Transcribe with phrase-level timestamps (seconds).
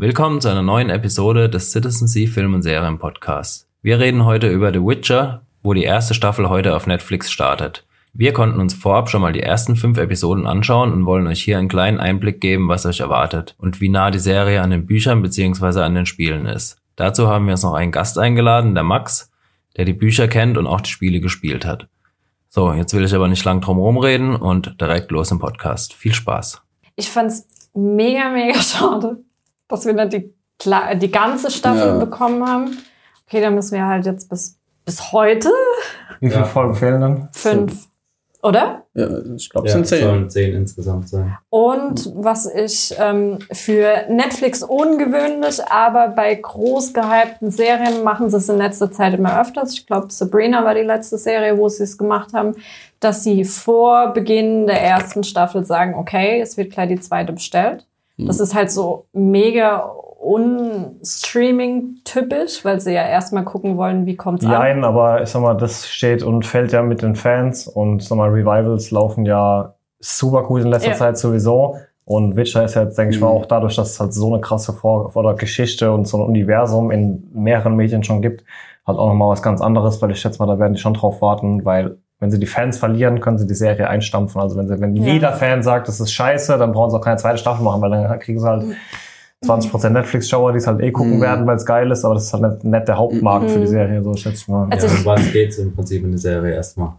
[0.00, 3.68] Willkommen zu einer neuen Episode des Citizen Sea Film und Serien Podcasts.
[3.82, 7.84] Wir reden heute über The Witcher, wo die erste Staffel heute auf Netflix startet.
[8.12, 11.58] Wir konnten uns vorab schon mal die ersten fünf Episoden anschauen und wollen euch hier
[11.58, 15.20] einen kleinen Einblick geben, was euch erwartet und wie nah die Serie an den Büchern
[15.20, 15.80] bzw.
[15.80, 16.80] an den Spielen ist.
[16.94, 19.32] Dazu haben wir uns noch einen Gast eingeladen, der Max,
[19.76, 21.88] der die Bücher kennt und auch die Spiele gespielt hat.
[22.48, 25.92] So, jetzt will ich aber nicht lang drum reden und direkt los im Podcast.
[25.92, 26.62] Viel Spaß.
[26.94, 29.24] Ich fand's mega, mega schade,
[29.68, 31.98] dass wir dann die, die ganze Staffel ja.
[31.98, 32.78] bekommen haben.
[33.26, 35.50] Okay, dann müssen wir halt jetzt bis, bis heute.
[36.20, 36.46] Wie viele ja.
[36.46, 37.28] Folgen fehlen dann?
[37.32, 37.88] Fünf.
[38.40, 38.84] Oder?
[38.94, 40.02] Ja, ich glaube, es ja, sind zehn.
[40.02, 41.36] sollen zehn insgesamt sein.
[41.50, 48.48] Und was ich ähm, für Netflix ungewöhnlich, aber bei groß gehypten Serien machen sie es
[48.48, 49.72] in letzter Zeit immer öfters.
[49.72, 52.54] Ich glaube, Sabrina war die letzte Serie, wo sie es gemacht haben,
[53.00, 57.87] dass sie vor Beginn der ersten Staffel sagen, okay, es wird gleich die zweite bestellt.
[58.26, 64.50] Das ist halt so mega unstreaming-typisch, weil sie ja erstmal gucken wollen, wie kommt's an.
[64.50, 68.18] Nein, aber ich sag mal, das steht und fällt ja mit den Fans und sag
[68.18, 70.96] mal, Revivals laufen ja super gut in letzter ja.
[70.96, 71.76] Zeit sowieso.
[72.04, 73.34] Und Witcher ist jetzt, denke ich mal, mhm.
[73.36, 76.90] auch dadurch, dass es halt so eine krasse Vor oder Geschichte und so ein Universum
[76.90, 78.44] in mehreren Medien schon gibt,
[78.86, 81.20] halt auch nochmal was ganz anderes, weil ich schätze mal, da werden die schon drauf
[81.20, 84.40] warten, weil wenn sie die Fans verlieren, können sie die Serie einstampfen.
[84.40, 85.12] Also wenn, sie, wenn ja.
[85.12, 87.90] jeder Fan sagt, das ist scheiße, dann brauchen sie auch keine zweite Staffel machen, weil
[87.90, 88.64] dann kriegen sie halt
[89.44, 91.20] 20% Netflix-Schauer, die es halt eh gucken mhm.
[91.20, 93.48] werden, weil es geil ist, aber das ist halt nicht, nicht der Hauptmarkt mhm.
[93.50, 93.70] für die mhm.
[93.70, 94.66] Serie, so schätze ich mal.
[94.70, 96.92] Also ja, um was geht's im Prinzip in der Serie erstmal?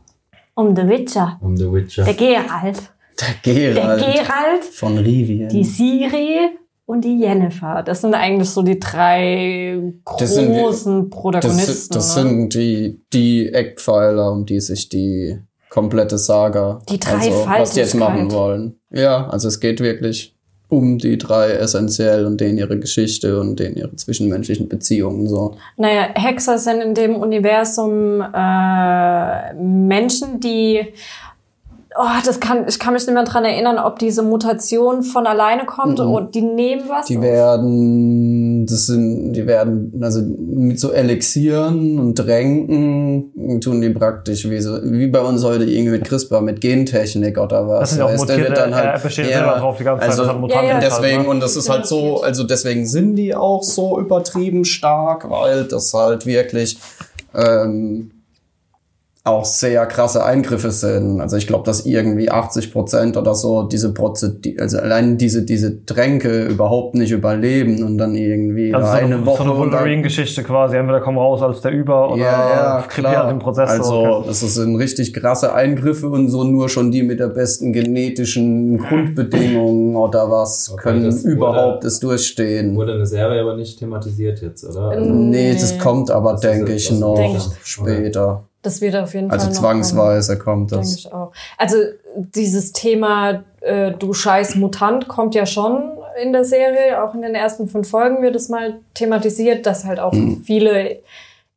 [0.55, 1.37] Um The Witcher.
[1.41, 2.05] Um The Witcher.
[2.05, 2.91] Der Geralt.
[3.19, 4.01] Der Geralt.
[4.01, 4.63] Der Geralt.
[4.73, 5.47] Von Rivia.
[5.49, 6.57] Die Siri
[6.89, 7.83] und die Jennifer.
[7.83, 11.93] Das sind eigentlich so die drei großen die, Protagonisten.
[11.93, 12.21] Das, das ne?
[12.23, 15.37] sind die, die Eckpfeiler, um die sich die
[15.69, 18.79] komplette Saga, die drei also was die jetzt machen wollen.
[18.89, 20.35] Ja, also es geht wirklich
[20.67, 25.57] um die drei essentiell und denen ihre Geschichte und denen ihre zwischenmenschlichen Beziehungen so.
[25.77, 30.87] Naja, Hexer sind in dem Universum äh, Menschen, die
[31.99, 35.65] oh, das kann, ich kann mich nicht mehr dran erinnern, ob diese Mutation von alleine
[35.65, 36.11] kommt mhm.
[36.11, 37.07] und die nehmen was.
[37.07, 44.49] Die werden, das sind, die werden, also mit so Elixieren und Tränken tun die praktisch
[44.49, 47.81] wie so, wie bei uns heute irgendwie mit CRISPR, mit Gentechnik oder was.
[47.81, 50.51] Das sind auch mutierte, wird dann halt, er besteht ja, drauf die ganze also, Zeit,
[50.51, 50.79] ja, ja.
[50.79, 55.65] deswegen, und das ist halt so, also deswegen sind die auch so übertrieben stark, weil
[55.65, 56.79] das halt wirklich,
[57.35, 58.11] ähm,
[59.25, 61.19] auch sehr krasse Eingriffe sind.
[61.19, 65.85] Also ich glaube, dass irgendwie 80 Prozent oder so diese Prozedur, also allein diese diese
[65.85, 69.43] Tränke überhaupt nicht überleben und dann irgendwie also eine, eine Woche.
[69.43, 70.77] So eine Wolverine-Geschichte quasi.
[70.77, 73.27] Entweder kommen raus als der Über oder ja, ja, klar.
[73.27, 73.69] den Prozess.
[73.69, 78.77] Also es sind richtig krasse Eingriffe und so nur schon die mit der besten genetischen
[78.77, 82.75] Grundbedingungen oder was okay, können überhaupt es durchstehen.
[82.75, 84.91] Wurde eine Serie aber nicht thematisiert jetzt, oder?
[84.91, 87.49] Also, nee, das kommt aber, denke ich, noch denk ich.
[87.63, 88.48] später.
[88.61, 89.49] Das wird auf jeden also Fall.
[89.49, 90.95] Also zwangsweise kommt das.
[90.95, 91.31] Denke ich auch.
[91.57, 91.77] Also
[92.15, 97.03] dieses Thema äh, du scheiß Mutant kommt ja schon in der Serie.
[97.03, 100.43] Auch in den ersten fünf Folgen wird es mal thematisiert, dass halt auch mhm.
[100.45, 100.99] viele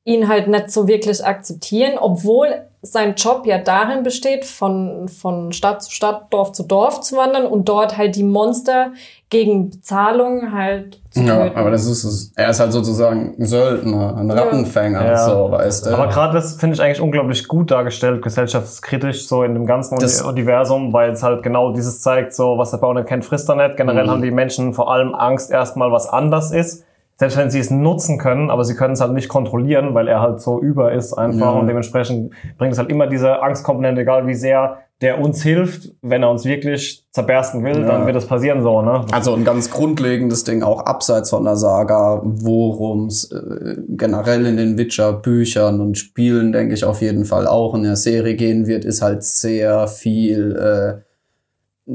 [0.04, 5.84] ihn halt nicht so wirklich akzeptieren, obwohl sein Job ja darin besteht, von, von Stadt
[5.84, 8.90] zu Stadt, Dorf zu Dorf zu wandern und dort halt die Monster
[9.30, 11.56] gegen Bezahlung halt zu Ja, töten.
[11.56, 12.32] aber das ist es.
[12.34, 15.16] Er ist halt sozusagen ein Söldner, ein Rattenfänger, ja.
[15.16, 15.90] so, weißt du.
[15.90, 20.20] Aber gerade das finde ich eigentlich unglaublich gut dargestellt, gesellschaftskritisch, so in dem ganzen das
[20.20, 23.54] Universum, weil es halt genau dieses zeigt, so, was der Bauer nicht kennt, frisst er
[23.54, 23.76] nicht.
[23.76, 24.10] Generell mhm.
[24.10, 26.84] haben die Menschen vor allem Angst erstmal, was anders ist
[27.22, 30.20] selbst wenn sie es nutzen können, aber sie können es halt nicht kontrollieren, weil er
[30.20, 31.60] halt so über ist einfach ja.
[31.60, 36.24] und dementsprechend bringt es halt immer diese Angstkomponente, egal wie sehr der uns hilft, wenn
[36.24, 37.86] er uns wirklich zerbersten will, ja.
[37.86, 39.04] dann wird es passieren so, ne?
[39.12, 44.56] Also ein ganz grundlegendes Ding, auch abseits von der Saga, worum es äh, generell in
[44.56, 48.84] den Witcher-Büchern und Spielen, denke ich, auf jeden Fall auch in der Serie gehen wird,
[48.84, 51.11] ist halt sehr viel äh,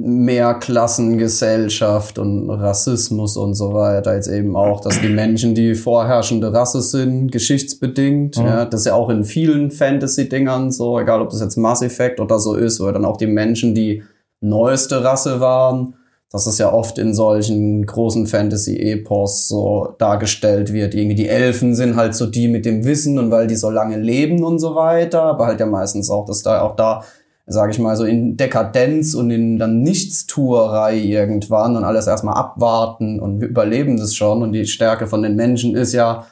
[0.02, 4.16] Mehrklassengesellschaft und Rassismus und so weiter.
[4.16, 8.38] Jetzt eben auch, dass die Menschen die vorherrschende Rasse sind, geschichtsbedingt.
[8.38, 8.46] Mhm.
[8.46, 12.20] Ja, das ist ja auch in vielen Fantasy-Dingern so, egal ob das jetzt Mass Effect
[12.20, 14.04] oder so ist, oder dann auch die Menschen die
[14.42, 15.94] neueste Rasse waren.
[16.30, 20.94] Dass es ja oft in solchen großen Fantasy-Epos so dargestellt wird.
[20.94, 23.96] Irgendwie die Elfen sind halt so die mit dem Wissen und weil die so lange
[23.96, 25.22] leben und so weiter.
[25.22, 27.06] Aber halt ja meistens auch, dass da auch da
[27.48, 33.22] sage ich mal, so in Dekadenz und in dann Nichtstuerei irgendwann und alles erstmal abwarten
[33.22, 34.44] und wir überleben das schon.
[34.44, 36.28] Und die Stärke von den Menschen ist ja,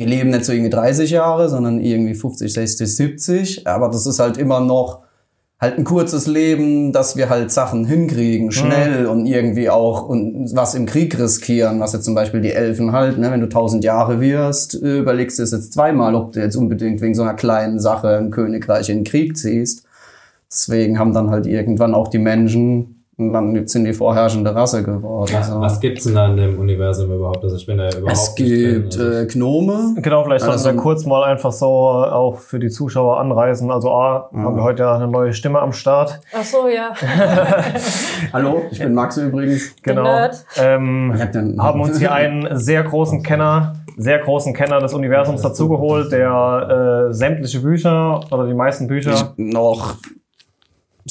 [0.00, 3.66] die leben nicht so irgendwie 30 Jahre, sondern irgendwie 50, 60, 70.
[3.68, 5.02] Aber das ist halt immer noch
[5.60, 10.74] halt ein kurzes Leben, dass wir halt Sachen hinkriegen, schnell und irgendwie auch und was
[10.74, 14.20] im Krieg riskieren, was jetzt zum Beispiel die Elfen halt, ne, wenn du tausend Jahre
[14.20, 17.78] wirst, äh, überlegst du es jetzt zweimal, ob du jetzt unbedingt wegen so einer kleinen
[17.78, 19.84] Sache im Königreich in den Krieg ziehst.
[20.52, 25.30] Deswegen haben dann halt irgendwann auch die Menschen und dann sind die vorherrschende Rasse geworden.
[25.32, 25.60] Ja, so.
[25.60, 27.44] Was gibt's denn da in dem Universum überhaupt?
[27.44, 28.82] Also ich bin da überhaupt Es nicht drin.
[28.82, 29.94] gibt Also äh, Gnome.
[29.98, 33.70] Genau, vielleicht sollten Also- wir kurz mal einfach so auch für die Zuschauer anreisen.
[33.70, 36.18] Also A, haben wir heute ja eine neue Stimme am Start.
[36.34, 36.92] Ach so, ja.
[38.32, 39.74] Hallo, ich bin Max übrigens.
[39.82, 40.28] Genau.
[40.56, 44.94] Ähm, Ich hab den- haben uns hier einen sehr großen Kenner, sehr großen Kenner des
[44.94, 49.12] Universums dazugeholt, der äh, sämtliche Bücher oder die meisten Bücher.
[49.12, 49.96] Ich, noch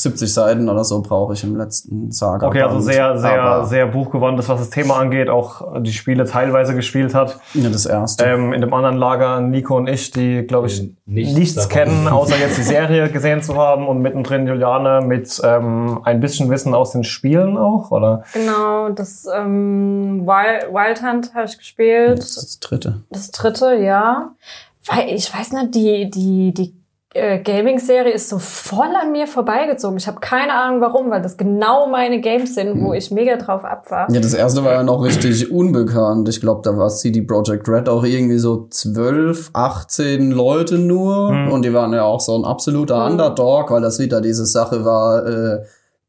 [0.01, 2.47] 70 Seiten oder so brauche ich im letzten Saga.
[2.47, 6.25] Okay, also sehr, sehr, Aber, sehr buchgewandt ist, was das Thema angeht, auch die Spiele
[6.25, 7.39] teilweise gespielt hat.
[7.53, 8.25] Ja, das erste.
[8.25, 12.07] Ähm, in dem anderen Lager Nico und ich, die, glaube ich, Ähm, nichts, nichts kennen,
[12.11, 16.73] außer jetzt die Serie gesehen zu haben und mittendrin Juliane mit ähm, ein bisschen Wissen
[16.73, 18.23] aus den Spielen auch, oder?
[18.33, 22.19] Genau, das ähm, Wild, Wild Hunt habe ich gespielt.
[22.19, 23.01] das ist das dritte.
[23.09, 24.31] Das dritte, ja.
[24.85, 26.78] Weil ich weiß nicht, die, die, die
[27.13, 29.97] äh, Gaming-Serie ist so voll an mir vorbeigezogen.
[29.97, 33.65] Ich habe keine Ahnung warum, weil das genau meine Games sind, wo ich mega drauf
[33.65, 34.13] abfahre.
[34.13, 36.29] Ja, das erste war ja noch richtig unbekannt.
[36.29, 41.31] Ich glaube, da war CD Projekt Red auch irgendwie so 12, 18 Leute nur.
[41.31, 41.51] Mhm.
[41.51, 43.13] Und die waren ja auch so ein absoluter Mhm.
[43.13, 45.59] Underdog, weil das wieder diese Sache war, äh,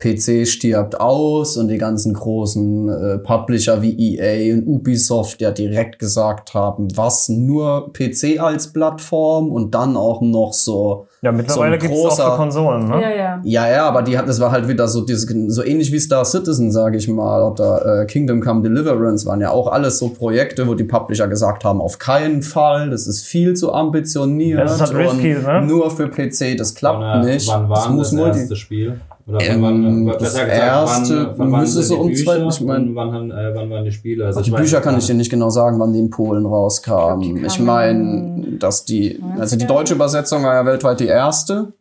[0.01, 5.99] PC stirbt aus und die ganzen großen äh, Publisher wie EA und Ubisoft ja direkt
[5.99, 11.87] gesagt haben, was nur PC als Plattform und dann auch noch so Ja, mittlerweile So
[11.87, 13.03] ein gibt es auch großer- für Konsolen, ne?
[13.03, 13.41] Ja, ja.
[13.45, 16.25] ja, ja, aber die hat, das war halt wieder so dieses, so ähnlich wie Star
[16.25, 20.67] Citizen, sage ich mal, oder äh, Kingdom Come Deliverance waren ja auch alles so Projekte,
[20.67, 24.61] wo die Publisher gesagt haben, auf keinen Fall, das ist viel zu ambitioniert.
[24.61, 25.63] Das ist halt risky, und ne?
[25.67, 27.49] Nur für PC, das klappt Wann, äh, nicht.
[27.49, 28.39] Wann war das das Multi.
[28.39, 29.01] erste Spiel?
[29.27, 32.61] Oder Ähm, wann, wann, das besser erste wann, wann waren müsste so um zwei- ich
[32.63, 34.27] mein- und wann, haben, äh, wann waren die Spiele?
[34.27, 37.37] Also Ach, die Bücher kann ich dir nicht genau sagen, wann die in Polen rauskamen.
[37.39, 39.69] Ich Ich meine, dass die, also die 90er.
[39.69, 41.75] deutsche Übersetzung war ja weltweit die erste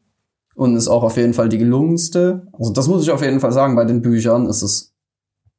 [0.55, 2.47] und ist auch auf jeden Fall die gelungenste.
[2.53, 4.93] Also das muss ich auf jeden Fall sagen, bei den Büchern ist es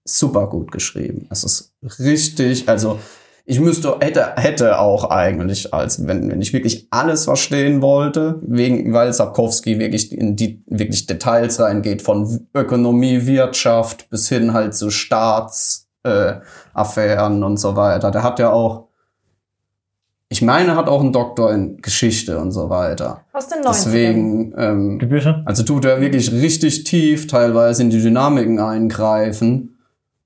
[0.04, 1.26] super gut geschrieben.
[1.30, 2.98] Es ist richtig, also
[3.44, 8.92] ich müsste, hätte, hätte auch eigentlich, als wenn, wenn ich wirklich alles verstehen wollte, wegen,
[8.92, 14.90] weil Sapkowski wirklich in die wirklich Details reingeht, von Ökonomie, Wirtschaft bis hin halt zu
[14.90, 16.34] Staats, äh,
[16.74, 18.10] Affären und so weiter.
[18.10, 18.88] Der hat ja auch,
[20.28, 23.24] ich meine, hat auch einen Doktor in Geschichte und so weiter.
[23.32, 23.72] Aus den 90ern.
[23.72, 25.42] Deswegen, ähm, Die Bücher?
[25.44, 29.69] also tut er wirklich richtig tief teilweise in die Dynamiken eingreifen.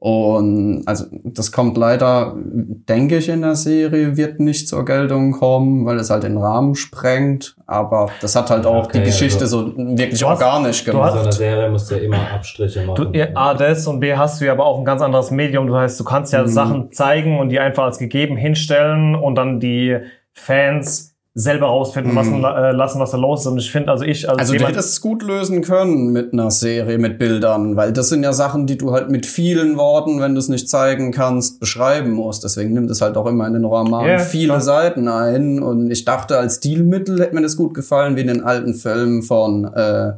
[0.09, 5.87] Und also das kommt leider, denke ich, in der Serie wird nicht zur Geltung kommen,
[5.87, 7.57] weil es halt den Rahmen sprengt.
[7.67, 10.91] Aber das hat halt auch Okay, die Geschichte also- so wirklich Du hast- organisch du
[10.91, 11.13] In gemacht.
[11.15, 13.15] so einer Serie musst du ja immer Abstriche Du, machen.
[13.15, 15.67] ja, A, das und B, hast du ja aber auch ein ganz anderes Medium.
[15.69, 16.49] Du heißt, du kannst ja Mhm.
[16.49, 19.97] Sachen zeigen und die einfach als gegeben hinstellen und dann die
[20.35, 22.45] Fans selber rausfinden Mhm.
[22.45, 23.47] äh, lassen, was da los ist.
[23.49, 26.33] Und ich finde, also ich als Also du jemand, hättest es gut lösen können mit
[26.33, 30.21] einer Serie, mit Bildern, weil das sind ja Sachen, die du halt mit vielen Worten,
[30.21, 32.45] wenn du es nicht zeigen kannst, beschreiben musst.
[32.45, 34.61] Deswegen nimmt es halt auch immer in den Roman Ja, viele klar.
[34.61, 35.61] Seiten ein.
[35.61, 39.23] Und ich dachte, als Stilmittel hätte mir das gut gefallen, wie in den alten Filmen
[39.25, 40.13] von äh,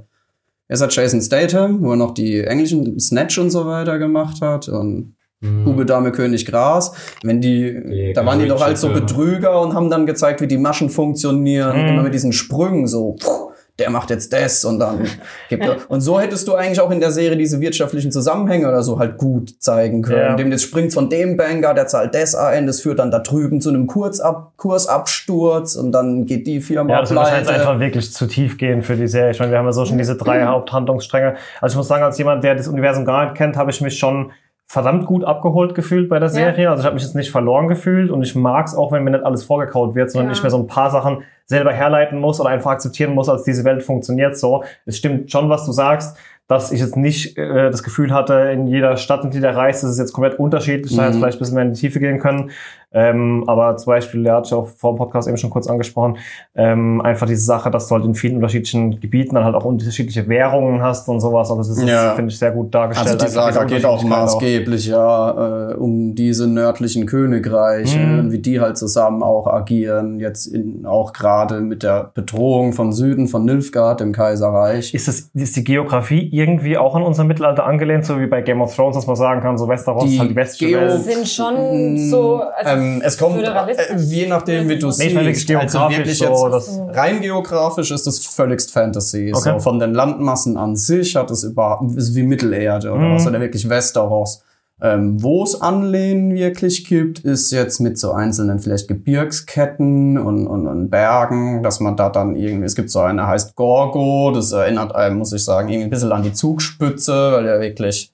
[0.68, 4.68] ist er Jason Statham, wo er noch die englischen Snatch und so weiter gemacht hat
[4.68, 5.64] und Mhm.
[5.64, 6.92] Bube, Dame, König, Gras.
[7.22, 8.92] Wenn die, Die da waren die doch halt so.
[8.92, 11.82] Betrüger und haben dann gezeigt, wie die Maschen funktionieren.
[11.82, 11.88] Mhm.
[11.88, 15.06] Immer mit diesen Sprüngen so, puh, der macht jetzt das und dann
[15.50, 15.76] gibt er.
[15.88, 19.18] Und so hättest du eigentlich auch in der Serie diese wirtschaftlichen Zusammenhänge oder so halt
[19.18, 20.18] gut zeigen können.
[20.18, 20.30] Ja.
[20.30, 23.60] Indem jetzt springt von dem Banker, der zahlt das ein, das führt dann da drüben
[23.60, 27.60] zu einem Kurzab Kursabsturz und dann geht die Firma ja, das wird wahrscheinlich pleite.
[27.68, 29.32] einfach wirklich zu tief gehen für die Serie.
[29.32, 31.34] Ich meine, wir haben ja so schon diese drei Haupthandlungsstränge.
[31.60, 33.98] Also ich muss sagen, als jemand, der das Universum gar nicht kennt, habe ich mich
[33.98, 34.30] schon
[34.68, 36.68] verdammt gut abgeholt gefühlt bei der Serie.
[36.70, 39.12] Also ich habe mich jetzt nicht verloren gefühlt und ich mag es auch, wenn mir
[39.12, 40.36] nicht alles vorgekaut wird, sondern Ja.
[40.36, 43.64] ich mir so ein paar Sachen selber herleiten muss oder einfach akzeptieren muss, als diese
[43.64, 44.64] Welt funktioniert so.
[44.84, 46.16] Es stimmt schon, was du sagst,
[46.48, 49.82] dass ich jetzt nicht äh, das Gefühl hatte, in jeder Stadt, in die der reist,
[49.84, 51.08] ist es jetzt komplett unterschiedlich, da Mhm.
[51.08, 52.50] jetzt vielleicht ein bisschen mehr in die Tiefe gehen können.
[52.92, 56.16] Ähm, aber zum Beispiel, der hat ja auch vor dem Podcast eben schon kurz angesprochen,
[56.54, 60.26] ähm, einfach diese Sache, dass du halt in vielen unterschiedlichen Gebieten dann halt auch unterschiedliche
[60.28, 61.50] Währungen hast und sowas.
[61.50, 62.14] Also das ist, Ja.
[62.14, 63.14] finde ich, sehr gut dargestellt.
[63.22, 68.32] Also die Saga geht auch maßgeblich ja äh, um diese nördlichen Königreiche, Mhm.
[68.32, 73.26] wie die halt zusammen auch agieren, jetzt in, auch gerade mit der Bedrohung vom Süden
[73.26, 74.94] von Nilfgaard, dem Kaiserreich.
[74.94, 78.60] Ist, das, ist die Geografie irgendwie auch an unser Mittelalter angelehnt, so wie bei Game
[78.60, 81.02] of Thrones, dass man sagen kann, so Westeros Die ist halt die westliche Geo- Welt.
[81.02, 85.26] sind schon so also ähm, es kommt, äh, je nachdem, wie du Nee, ich meine
[85.28, 85.50] wirklich siehst.
[85.56, 89.32] Also geografisch wirklich so, jetzt das, rein geografisch ist es völligst Fantasy.
[89.34, 89.52] Okay.
[89.54, 93.14] So von den Landmassen an sich hat es über, ist wie Mittelerde oder Mhm.
[93.14, 94.42] was, oder wirklich Westeros.
[94.82, 100.66] Ähm, Wo es Anlehnen wirklich gibt, ist jetzt mit so einzelnen vielleicht Gebirgsketten und, und,
[100.66, 104.94] und Bergen, dass man da dann irgendwie, es gibt so eine, heißt Gorgo, das erinnert
[104.94, 108.12] einem, muss ich sagen, irgendwie ein bisschen an die Zugspitze, weil er wirklich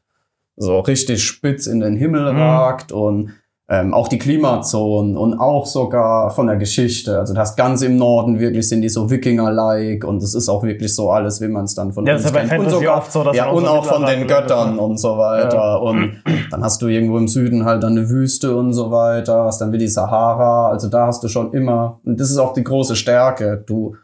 [0.57, 2.39] so richtig spitz in den Himmel Mhm.
[2.39, 3.33] ragt und
[3.73, 7.19] ähm, auch die Klimazonen und auch sogar von der Geschichte.
[7.19, 10.95] Also das ganz im Norden wirklich sind die so Wikinger-like und es ist auch wirklich
[10.95, 12.65] so alles, wie man es dann von Ja, das uns ist ja bei kennt.
[12.67, 15.81] Und sogar, oft so, dass ja, und auch von den Göttern und so weiter.
[15.81, 19.63] Und dann hast du irgendwo im Süden halt dann eine Wüste und so weiter, hast
[19.63, 20.69] dann wie die Sahara.
[20.69, 23.65] Also da hast du schon immer, und das ist auch die große Stärke.
[23.67, 23.97] Du,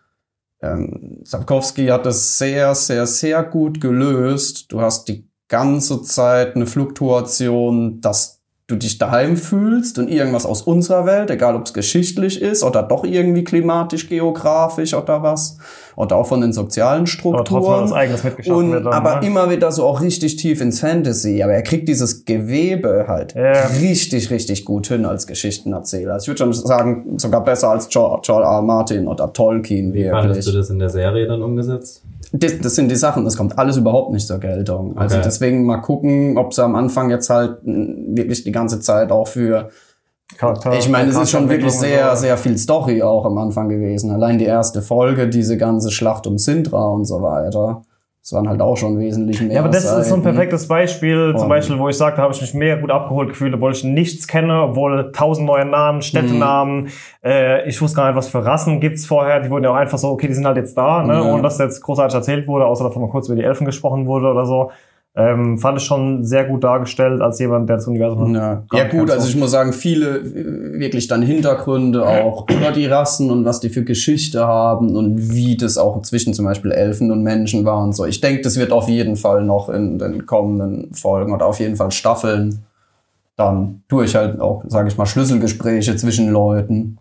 [0.62, 4.72] ähm, Sapkowski hat das sehr, sehr, sehr gut gelöst.
[4.72, 8.37] Du hast die ganze Zeit eine Fluktuation, dass
[8.68, 12.82] du dich daheim fühlst und irgendwas aus unserer Welt, egal ob es geschichtlich ist oder
[12.82, 15.56] doch irgendwie klimatisch, geografisch oder was,
[15.96, 17.84] oder auch von den sozialen aber trotzdem Strukturen.
[17.84, 18.84] was eigenes mitgeschaffen Und, wird.
[18.86, 19.26] Dann, aber ne?
[19.26, 21.42] immer wieder so auch richtig tief ins Fantasy.
[21.42, 23.52] Aber er kriegt dieses Gewebe halt Ja.
[23.80, 26.12] richtig, richtig gut hin als Geschichtenerzähler.
[26.12, 28.52] Also ich würde schon sagen, sogar besser als George, George R.
[28.56, 28.62] R.
[28.62, 32.02] Martin oder Tolkien Wie fandest du das in der Serie dann umgesetzt?
[32.32, 34.96] Das, das sind die Sachen, das kommt alles überhaupt nicht zur Geltung.
[34.98, 35.24] Also Okay.
[35.24, 39.70] deswegen mal gucken, ob sie am Anfang jetzt halt wirklich die ganze Zeit auch für
[40.36, 44.10] Charakter, ich meine, es ist schon wirklich sehr, sehr viel Story auch am Anfang gewesen.
[44.10, 47.82] Allein die erste Folge, diese ganze Schlacht um Sintra und so weiter.
[48.28, 49.52] Das waren halt auch schon wesentlich mehr.
[49.54, 50.22] Ja, aber das ist so ein Seiten.
[50.22, 53.54] perfektes Beispiel, zum Beispiel, wo ich sage, da habe ich mich mega gut abgeholt gefühlt,
[53.54, 56.88] obwohl ich nichts kenne, obwohl tausend neue Namen, Städtenamen,
[57.24, 59.96] äh, ich wusste gar nicht, was für Rassen gibt's vorher, die wurden ja auch einfach
[59.96, 61.14] so, okay, die sind halt jetzt da, ne?
[61.14, 61.32] Ja.
[61.32, 64.26] ohne dass jetzt großartig erzählt wurde, außer davon mal kurz über die Elfen gesprochen wurde
[64.26, 64.72] oder so.
[65.20, 68.88] Ähm, fand ich schon sehr gut dargestellt als jemand, der das Universum Ja, gar ja
[68.88, 69.28] gut, also so.
[69.30, 73.68] ich muss sagen, viele äh, wirklich dann Hintergründe auch über die Rassen und was die
[73.68, 77.96] für Geschichte haben und wie das auch zwischen zum Beispiel Elfen und Menschen war und
[77.96, 78.04] so.
[78.04, 81.74] Ich denke, das wird auf jeden Fall noch in den kommenden Folgen oder auf jeden
[81.74, 82.64] Fall Staffeln
[83.34, 86.98] dann durch halt auch, sage ich mal, Schlüsselgespräche zwischen Leuten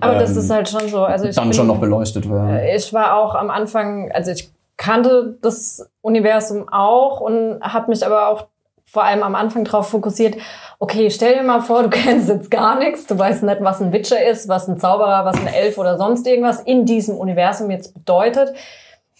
[0.00, 1.04] aber das ähm, ist halt schon so.
[1.04, 2.58] Also ich dann bin, schon noch beleuchtet werden.
[2.74, 4.50] Ich war auch am Anfang, also ich
[4.82, 8.48] kannte das Universum auch und habe mich aber auch
[8.84, 10.36] vor allem am Anfang darauf fokussiert,
[10.80, 13.92] okay, stell dir mal vor, du kennst jetzt gar nichts, du weißt nicht, was ein
[13.92, 17.94] Witcher ist, was ein Zauberer, was ein Elf oder sonst irgendwas in diesem Universum jetzt
[17.94, 18.54] bedeutet.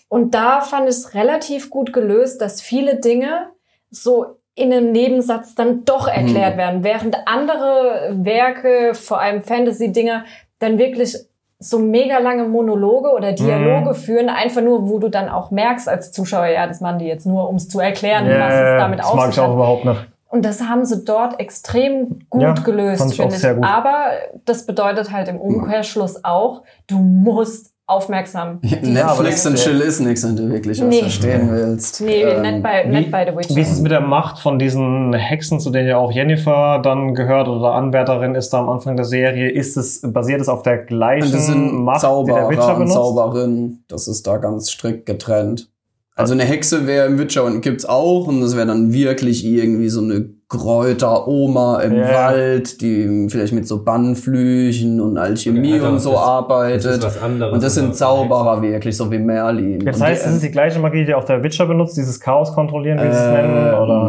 [0.09, 3.47] Und da fand ich es relativ gut gelöst, dass viele Dinge
[3.89, 10.25] so in einem Nebensatz dann doch erklärt werden, während andere Werke, vor allem Fantasy-Dinge,
[10.59, 11.17] dann wirklich
[11.63, 16.13] so mega lange Monologe oder Dialoge führen, einfach nur, wo du dann auch merkst als
[16.13, 19.15] Zuschauer, ja, das machen die jetzt nur, um es zu erklären, was es damit das
[19.15, 20.09] mag ich auch überhaupt nicht.
[20.29, 23.43] Und das haben sie dort extrem gut Ja, gelöst, finde ich.
[23.43, 23.65] gut.
[23.65, 24.07] Aber
[24.47, 28.59] das bedeutet halt im Umkehrschluss auch, du musst aufmerksam.
[28.63, 31.01] Netflix und Chill ist nichts, wenn du wirklich was Nee.
[31.01, 32.01] verstehen willst.
[32.01, 33.57] Nee, Ähm, nicht, bei, wie- nicht bei The Witcher.
[33.57, 37.15] Wie ist es mit der Macht von diesen Hexen, zu denen ja auch Jennifer dann
[37.15, 39.51] gehört oder Anwärterin ist da am Anfang der Serie?
[39.51, 42.75] Ist es, basiert es auf der gleichen Das sind Macht, die der Zauberer Witcher und
[42.79, 42.95] benutzt?
[42.95, 43.85] Zauberinnen.
[43.89, 45.69] Das ist da ganz strikt getrennt.
[46.15, 49.89] Also eine Hexe wäre im Witcher und gibt's auch und das wäre dann wirklich irgendwie
[49.89, 52.13] so eine Kräuteroma im Ja.
[52.13, 56.85] Wald, die vielleicht mit so Bannflüchen und Alchemie Okay, also und so das- arbeitet.
[56.85, 59.83] das ist was anderes und das sind Zauberer wirklich, so wie Merlin.
[59.87, 62.21] Das und heißt, die- es ist die gleiche Magie, die auch der Witcher benutzt, dieses
[62.21, 63.75] Chaos kontrollieren, wie sie es nennen?
[63.75, 64.07] Oder?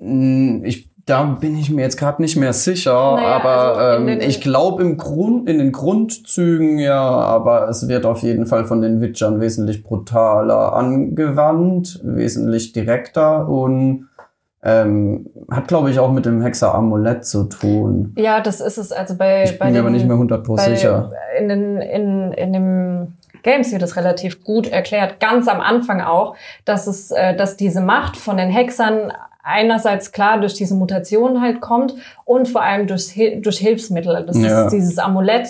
[0.00, 4.20] Ähm, ich, da bin ich mir jetzt gerade nicht mehr sicher, Naja, aber also ähm,
[4.20, 8.80] ich glaube im Grund, in den Grundzügen ja, aber es wird auf jeden Fall von
[8.82, 14.08] den Witchern wesentlich brutaler angewandt, wesentlich direkter und
[14.64, 18.14] ähm, hat, glaube ich, auch mit dem Hexer Amulett zu tun.
[18.16, 18.92] Ja, das ist es.
[18.92, 21.10] Also bei, Ich bei bin mir aber nicht mehr 100% bei, sicher.
[21.36, 26.36] In, den, in, in dem Games wird es relativ gut erklärt, ganz am Anfang auch,
[26.64, 31.60] dass es, äh, dass diese Macht von den Hexern einerseits klar durch diese Mutation halt
[31.60, 31.94] kommt
[32.24, 34.24] und vor allem durch, durch Hilfsmittel.
[34.26, 34.64] Das Ja.
[34.64, 35.48] ist dieses Amulett,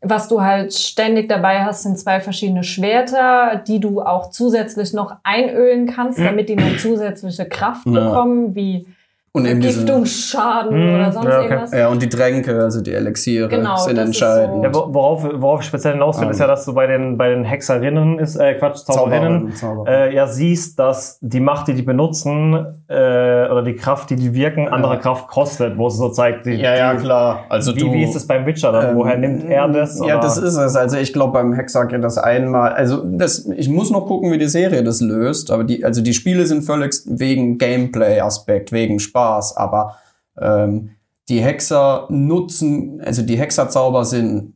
[0.00, 5.16] was du halt ständig dabei hast, sind zwei verschiedene Schwerter, die du auch zusätzlich noch
[5.24, 7.92] einölen kannst, damit die noch zusätzliche Kraft Ja.
[7.92, 8.86] bekommen, wie
[9.32, 11.48] Und eben diese, Vergiftungsschaden Hm, oder sonst ja, okay.
[11.48, 11.72] irgendwas.
[11.72, 14.56] ja, und die Tränke, also die Elixiere, Genau, sind entscheidend.
[14.56, 16.30] so- Ja, wo- worauf, worauf ich speziell hinaus will, Ähm.
[16.32, 19.88] ist ja, dass du bei den, bei den Hexerinnen ist, äh, Quatsch, Zauberinnen, Zauberer.
[20.08, 22.54] äh, ja siehst, dass die Macht, die die benutzen,
[22.88, 26.52] äh, oder die Kraft, die die wirken, andere Kraft kostet, wo es so zeigt, die,
[26.54, 27.44] ja, ja, klar.
[27.48, 28.90] Also wie, du, wie ist es beim Witcher dann?
[28.90, 29.98] Ähm, Woher nimmt er das?
[29.98, 30.20] Ja, oder?
[30.20, 30.74] das ist es.
[30.74, 32.72] Also ich glaube, beim Hexer geht das einmal.
[32.72, 35.50] Also das, ich muss noch gucken, wie die Serie das löst.
[35.50, 39.17] Aber die, also die Spiele sind völlig wegen Gameplay-Aspekt, wegen Spaß.
[39.56, 39.96] Aber
[40.40, 40.90] ähm,
[41.28, 44.54] die Hexer nutzen, also die Hexerzauber sind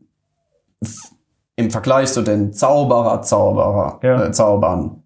[1.57, 4.25] im Vergleich zu den Zauberer-Zauberer, Ja.
[4.25, 5.03] äh, Zaubern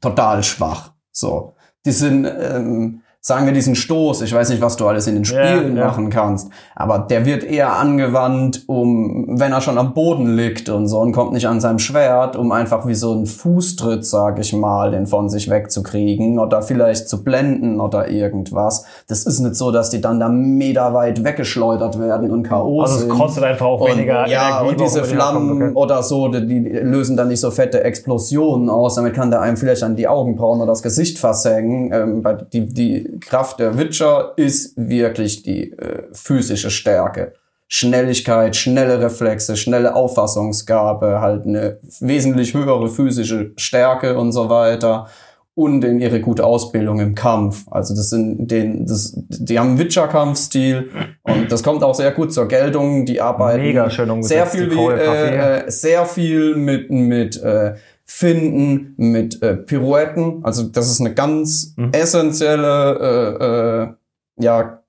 [0.00, 0.92] total schwach.
[1.10, 5.14] So, die sind ähm, sagen wir diesen Stoß, ich weiß nicht, was du alles in
[5.16, 5.86] den Ja, Spielen ja.
[5.86, 10.86] machen kannst, aber der wird eher angewandt, um, wenn er schon am Boden liegt und
[10.86, 14.52] so und kommt nicht an seinem Schwert, um einfach wie so ein Fußtritt, sag ich
[14.52, 18.84] mal, den von sich wegzukriegen oder vielleicht zu blenden oder irgendwas.
[19.08, 22.82] Das ist nicht so, dass die dann da meterweit weggeschleudert werden und K.O.
[22.82, 26.28] Also es kostet einfach auch Und, weniger ja, Energie, und diese die Flammen oder so,
[26.28, 28.94] die, die lösen dann nicht so fette Explosionen aus.
[28.94, 31.90] Damit kann der einem vielleicht an die Augenbrauen oder das Gesicht versengen.
[31.92, 37.32] Ähm, bei- die, die Kraft der Witcher ist wirklich die äh, physische Stärke.
[37.70, 45.06] Schnelligkeit, schnelle Reflexe, schnelle Auffassungsgabe, halt eine wesentlich höhere physische Stärke und so weiter.
[45.54, 47.66] Und in ihre gute Ausbildung im Kampf.
[47.68, 50.88] Also das sind den, das, die haben einen Witcher-Kampfstil
[51.24, 53.04] und das kommt auch sehr gut zur Geltung.
[53.04, 57.42] Die arbeiten Mega schön umgesetzt, sehr viel die wie, äh, äh, sehr viel mit mit
[57.42, 57.74] äh,
[58.10, 60.42] Finden, mit äh, Pirouetten.
[60.42, 61.90] Also das ist eine ganz Mhm.
[61.92, 62.98] essentielle,
[63.38, 64.82] äh, äh, ja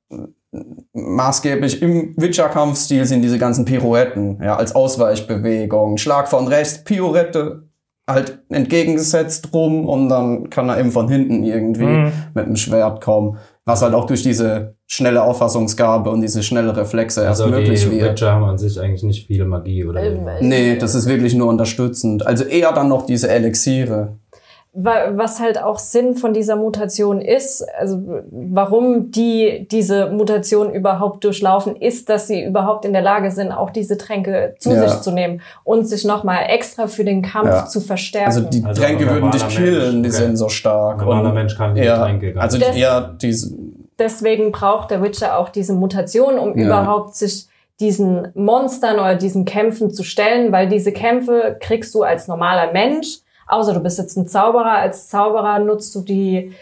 [0.94, 7.64] maßgeblich im Witcher-Kampfstil sind diese ganzen Pirouetten, ja, als Ausweichbewegung, Schlag von rechts, Pirouette
[8.10, 12.12] halt entgegengesetzt rum und dann kann er eben von hinten irgendwie Mhm.
[12.34, 13.38] mit dem Schwert kommen,
[13.70, 18.00] was halt auch durch diese schnelle Auffassungsgabe und diese schnelle Reflexe erst Also möglich die
[18.00, 18.12] wird.
[18.12, 20.26] Witcher haben an sich eigentlich nicht viel Magie oder Ähm.
[20.42, 22.26] Nee, das ist wirklich nur unterstützend.
[22.26, 24.18] Also eher dann noch diese Elixiere.
[24.72, 28.00] Wa- Was halt auch Sinn von dieser Mutation ist, also
[28.30, 33.72] warum die diese Mutation überhaupt durchlaufen, ist, dass sie überhaupt in der Lage sind, auch
[33.72, 34.88] diese Tränke zu Ja.
[34.88, 37.66] sich zu nehmen und sich nochmal extra für den Kampf Ja.
[37.66, 38.28] zu verstärken.
[38.28, 40.26] Also die Also Tränke würden dich killen, Mensch, die okay.
[40.28, 41.00] sind so stark.
[41.02, 42.70] Ein normaler Und- Mensch kann die ja, Tränke gar Also nicht.
[42.70, 43.56] Das- eher diese,
[43.98, 46.68] Deswegen braucht der Witcher auch diese Mutation, um Ja.
[46.68, 47.48] überhaupt sich
[47.82, 53.18] diesen Monstern oder diesen Kämpfen zu stellen, weil diese Kämpfe kriegst du als normaler Mensch,
[53.50, 56.54] außer du bist jetzt ein Zauberer, als Zauberer nutzt du die,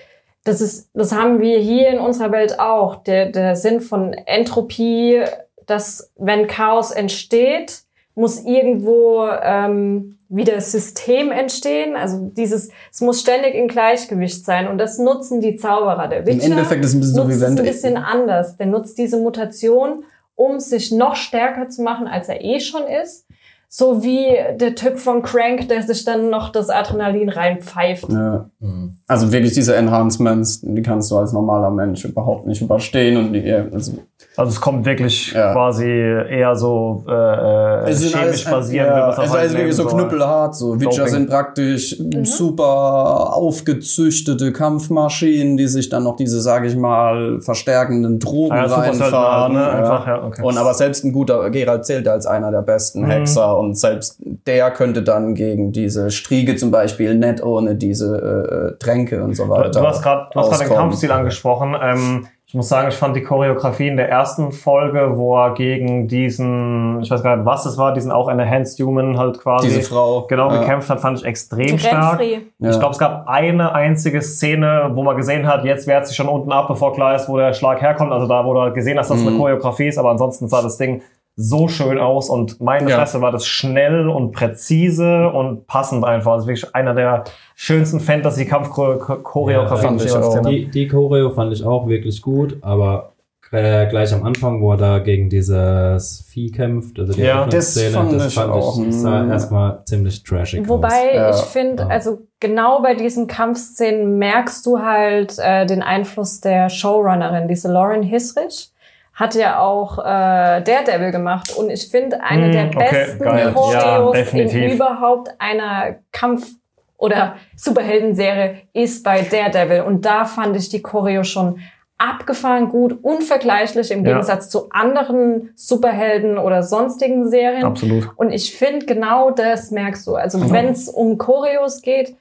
[0.44, 5.24] das ist, das haben wir hier in unserer Welt auch, der, der Sinn von Entropie,
[5.65, 7.82] dass wenn Chaos entsteht,
[8.15, 11.95] muss irgendwo ähm, wieder System entstehen.
[11.95, 16.08] Also dieses, es muss ständig in Gleichgewicht sein und das nutzen die Zauberer.
[16.08, 18.58] Der im Witcher Endeffekt ist es ein bisschen so wie es wenn ein bisschen anders.
[18.58, 20.04] Der nutzt diese Mutation,
[20.36, 23.28] um sich noch stärker zu machen, als er eh schon ist.
[23.69, 24.27] So wie
[24.58, 28.10] der Typ von Crank, der sich dann noch das Adrenalin reinpfeift.
[28.10, 28.49] Ja.
[28.60, 28.97] Mhm.
[29.08, 33.51] Also wirklich diese Enhancements, die kannst du als normaler Mensch überhaupt nicht überstehen und die,
[33.51, 33.93] also
[34.36, 35.51] Also es kommt wirklich Ja.
[35.53, 38.89] quasi eher so äh, äh, chemisch basierend.
[38.89, 40.56] ja, wie man es also halt wirklich so knüppelhart.
[40.56, 47.41] So Witcher sind praktisch super aufgezüchtete Kampfmaschinen, die sich dann noch diese, sage ich mal,
[47.41, 49.43] verstärkenden Drogen Ah ja, reinfahren.
[49.43, 49.60] halt, ne?
[49.60, 49.69] ja.
[49.80, 50.41] Einfach, ja, okay.
[50.43, 53.10] Und aber selbst ein guter Gerald zählt als einer der besten Mhm.
[53.12, 58.84] Hexer und selbst der könnte dann gegen diese Striege zum Beispiel nicht ohne diese äh,
[58.84, 59.69] Tränke und so weiter.
[59.82, 60.75] du hast gerade du hast gerade den.
[60.77, 61.75] Kampfstil angesprochen.
[61.82, 66.07] Ähm, ich muss sagen, ich fand die Choreografie in der ersten Folge, wo er gegen
[66.07, 69.81] diesen, ich weiß gar nicht, was es war, diesen auch Enhanced Human halt quasi Diese
[69.81, 70.21] Frau.
[70.27, 70.60] genau ja.
[70.62, 72.21] gekämpft hat, fand ich extrem stark.
[72.21, 72.69] Ja.
[72.69, 76.29] Ich glaube, es gab eine einzige Szene, wo man gesehen hat, jetzt wehrt sie schon
[76.29, 78.13] unten ab, bevor klar ist, wo der Schlag herkommt.
[78.13, 79.39] Also da, wo du halt gesehen hast, dass es eine Mhm.
[79.39, 81.01] Choreografie ist, aber ansonsten sah das Ding
[81.39, 82.97] so schön aus und meine Ja.
[82.97, 86.32] Fresse war das schnell und präzise und passend einfach.
[86.34, 90.65] Also wirklich einer der schönsten Fantasy-Kampf-Choreografien, Ja, fand die.
[90.65, 93.13] Die, die Choreo fand ich auch wirklich gut, aber
[93.52, 97.78] äh, gleich am Anfang, wo er da gegen dieses Vieh kämpft, also die Ja, das
[97.78, 99.32] Öffnungsszene, fand das ich fand auch, ich, sah mm.
[99.32, 100.67] erstmal ziemlich trashig aus.
[100.67, 101.30] Wobei Ja.
[101.30, 101.89] ich finde, Ja.
[101.89, 108.04] also genau bei diesen Kampfszenen merkst du halt äh, den Einfluss der Showrunnerin, diese Lauren
[108.04, 108.71] Hisrich.
[109.17, 113.45] Hat ja auch äh, Daredevil gemacht und ich finde eine Mm, der okay, besten geil.
[113.45, 116.51] Ja, Choreos in überhaupt einer Kampf-
[116.97, 121.60] oder Superheldenserie ist bei Daredevil und da fand ich die Choreo schon
[121.97, 124.12] abgefahren gut, unvergleichlich im Ja.
[124.12, 127.63] Gegensatz zu anderen Superhelden oder sonstigen Serien.
[127.63, 128.12] Absolut.
[128.17, 130.13] Und ich finde, genau das merkst du.
[130.13, 132.15] Also wenn es um Choreos geht,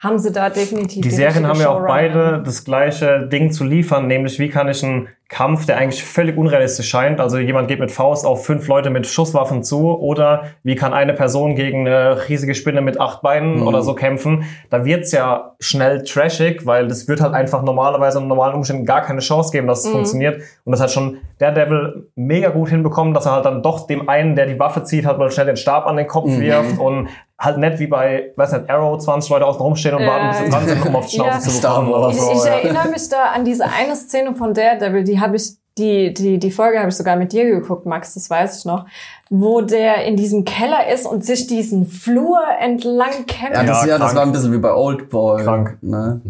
[0.00, 4.06] haben sie da definitiv Die Serien haben ja auch beide das gleiche Ding zu liefern,
[4.06, 7.90] nämlich wie kann ich einen Kampf, der eigentlich völlig unrealistisch scheint, also jemand geht mit
[7.90, 12.54] Faust auf fünf Leute mit Schusswaffen zu, oder wie kann eine Person gegen eine riesige
[12.54, 13.66] Spinne mit acht Beinen Mhm.
[13.66, 18.28] oder so kämpfen, da wird's ja schnell trashig, weil das wird halt einfach normalerweise in
[18.28, 20.40] normalen Umständen gar keine Chance geben, dass es funktioniert.
[20.64, 24.34] Und das hat schon Daredevil mega gut hinbekommen, dass er halt dann doch dem einen,
[24.34, 26.40] der die Waffe zieht, halt mal schnell den Stab an den Kopf Mhm.
[26.40, 27.08] wirft und
[27.38, 30.50] halt nicht wie bei, weiß nicht, Arrow 20 Leute außen rumstehen und warten, bis sie
[30.50, 31.40] dran sind, um auf die Schnauze Ja.
[31.40, 32.08] zu bekommen oder.
[32.10, 32.32] Ich, so.
[32.32, 32.50] ich ja.
[32.50, 36.50] erinnere mich da an diese eine Szene von Daredevil, die habe ich, die, die, die
[36.50, 38.86] Folge habe ich sogar mit dir geguckt, Max, das weiß ich noch,
[39.30, 43.54] wo der in diesem Keller ist und sich diesen Flur entlang kämpft.
[43.54, 45.44] Ja, das, Ja, ja, das war ein bisschen wie bei Oldboy.
[45.44, 45.78] Krank.
[45.80, 46.20] Ne?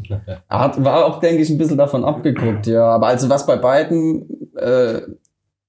[0.50, 2.84] Hat, war auch, denke ich, ein bisschen davon abgeguckt, ja.
[2.84, 5.00] Aber also was bei beiden, äh,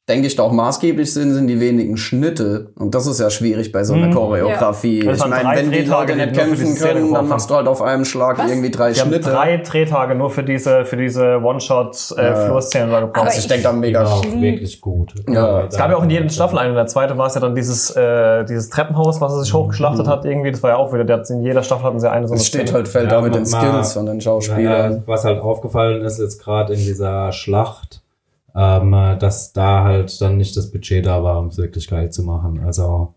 [0.10, 2.72] denke ich, da auch maßgeblich sind, sind die wenigen Schnitte.
[2.78, 4.14] Und das ist ja schwierig bei so einer Mhm.
[4.16, 5.06] Choreografie.
[5.06, 7.82] Das Ich meine, wenn die Drehtage, Leute nicht kämpfen können, dann machst du halt auf
[7.82, 8.50] einem Schlag Was?
[8.50, 9.30] irgendwie drei Die haben Schnitte.
[9.30, 13.26] drei Drehtage nur für diese, für diese One-Shot-Flurszenen da gebraucht.
[13.28, 15.14] Also ich denke da Die mega auch lieb- wirklich gut.
[15.30, 15.64] Ja.
[15.66, 16.70] Es gab ja auch in jeder Staffel eine.
[16.70, 20.08] In der zweiten war es ja dann dieses, äh, dieses Treppenhaus, was er sich hochgeschlachtet
[20.08, 20.52] hat irgendwie.
[20.52, 22.42] Das war ja auch wieder, der hat in jeder Staffel hatten sie eine so eine
[22.42, 24.92] Es steht halt, fällt Ja, da mit den Skills von den Schauspielern.
[24.94, 27.99] Ja, was halt aufgefallen ist jetzt gerade in dieser Schlacht,
[28.56, 32.24] ähm, dass da halt dann nicht das Budget da war, um es wirklich geil zu
[32.24, 32.62] machen.
[32.66, 33.14] Also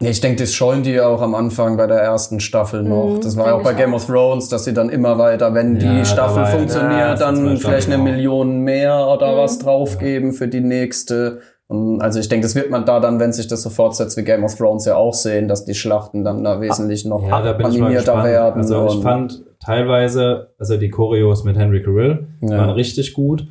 [0.00, 3.16] ich denke, das scheuen die auch am Anfang bei der ersten Staffel noch.
[3.16, 3.96] Mhm, das war ja auch bei Game auch.
[3.96, 7.56] of Thrones, dass sie dann immer weiter, wenn Ja, die Staffel dabei- funktioniert, Ja, dann
[7.56, 8.04] vielleicht eine auch.
[8.04, 9.38] Million mehr oder Mhm.
[9.38, 11.40] was draufgeben für die nächste.
[11.66, 14.22] Und also ich denke, das wird man da dann, wenn sich das so fortsetzt wie
[14.22, 17.52] Game of Thrones ja auch sehen, dass die Schlachten dann da wesentlich noch ja, da
[17.56, 18.62] animierter werden.
[18.62, 22.56] Also ich fand teilweise, also die Choreos mit Henry Cavill Ja.
[22.58, 23.48] waren richtig gut.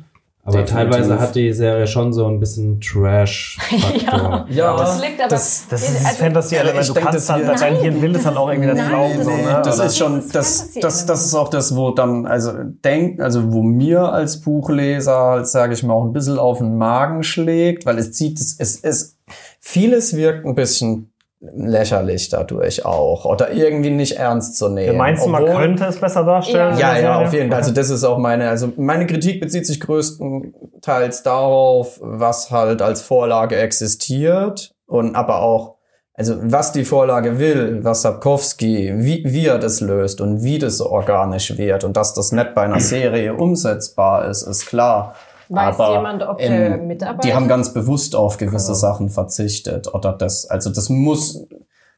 [0.48, 0.74] Aber Definitiv.
[0.90, 4.46] teilweise hat die Serie schon so ein bisschen Trash-Faktor.
[4.50, 5.28] ja, Das liegt aber.
[5.28, 6.88] Das, das ist das also- Fantasy-Element.
[6.88, 9.14] Du kannst das halt, wird- dein Hirn will das dann auch irgendwie nicht glauben.
[9.16, 9.62] das So, ist- ne?
[9.64, 12.52] das Oder- ist schon, Das das, ist das, das ist auch das, wo dann, also
[12.84, 16.78] denk, also wo mir als Buchleser halt, sage ich mal, auch ein bisschen auf den
[16.78, 19.16] Magen schlägt, weil es zieht, es, es, es
[19.60, 24.92] vieles wirkt ein bisschen lächerlich dadurch auch oder irgendwie nicht ernst zu nehmen.
[24.92, 26.76] Ja, meinst du, man könnte es besser darstellen?
[26.78, 27.58] ja, ja, auf jeden Fall.
[27.58, 33.02] Also das ist auch meine, also meine Kritik bezieht sich größtenteils darauf, was halt als
[33.02, 35.76] Vorlage existiert und aber auch,
[36.14, 40.78] also was die Vorlage will, was Sapkowski, wie, wie er das löst und wie das
[40.78, 45.14] so organisch wird und dass das nicht bei einer Serie umsetzbar ist, ist klar.
[45.48, 47.24] Weiß aber, jemand, ob ähm, der mitarbeitet?
[47.24, 51.46] Die haben ganz bewusst auf gewisse Sachen verzichtet oder das, also das muss,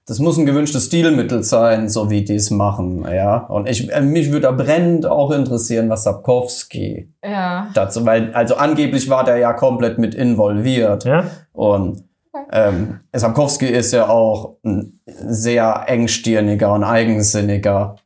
[0.06, 3.38] das muss ein gewünschtes Stilmittel sein, so wie die es machen, ja.
[3.46, 7.68] Und ich, äh, mich würde da brennend auch interessieren, was Sapkowski ja.
[7.74, 11.04] dazu, weil, also angeblich war der ja komplett mit involviert.
[11.04, 11.24] Ja?
[11.52, 12.04] Und
[12.52, 17.96] ähm, Sapkowski ist ja auch ein sehr engstirniger und eigensinniger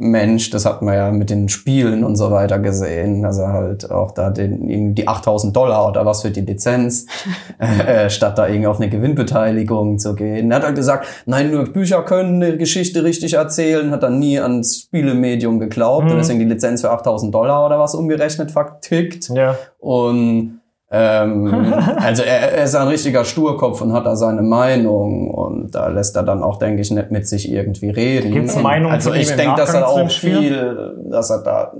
[0.00, 0.50] Mensch.
[0.50, 4.12] Das hat man ja mit den Spielen und so weiter gesehen, dass er halt auch
[4.12, 7.06] da den, irgendwie die 8000 Dollar oder was für die Lizenz,
[7.58, 10.50] äh, statt da irgendwie auf eine Gewinnbeteiligung zu gehen.
[10.50, 14.38] Er hat halt gesagt, nein, nur Bücher können eine Geschichte richtig erzählen, hat dann nie
[14.40, 16.12] ans Spielemedium geglaubt Mhm.
[16.12, 19.28] und deswegen die Lizenz für 8000 Dollar oder was umgerechnet vertickt.
[19.30, 19.56] Ja.
[19.78, 20.59] Und
[20.90, 25.88] ähm, also er, er ist ein richtiger Sturkopf und hat da seine Meinung und da
[25.88, 28.32] lässt er dann auch, denke ich, nicht mit sich irgendwie reden.
[28.32, 31.72] Gibt's Und Meinungen Also ich denke, dass er auch viel, dass er da,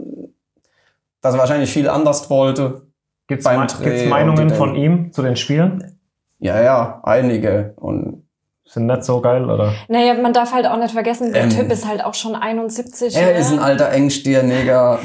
[1.20, 2.82] dass er wahrscheinlich viel anders wollte.
[3.26, 5.98] Gibt's, Beim Dreh gibt's Meinungen von ihm zu den Spielen?
[6.38, 7.74] Ja, ja, einige.
[7.76, 8.24] Und
[8.72, 9.72] Sind nicht so geil, oder?
[9.88, 13.16] Naja, man darf halt auch nicht vergessen, der Ähm, Typ ist halt auch schon 71.
[13.16, 13.38] er ne?
[13.38, 15.00] ist ein alter engstirniger,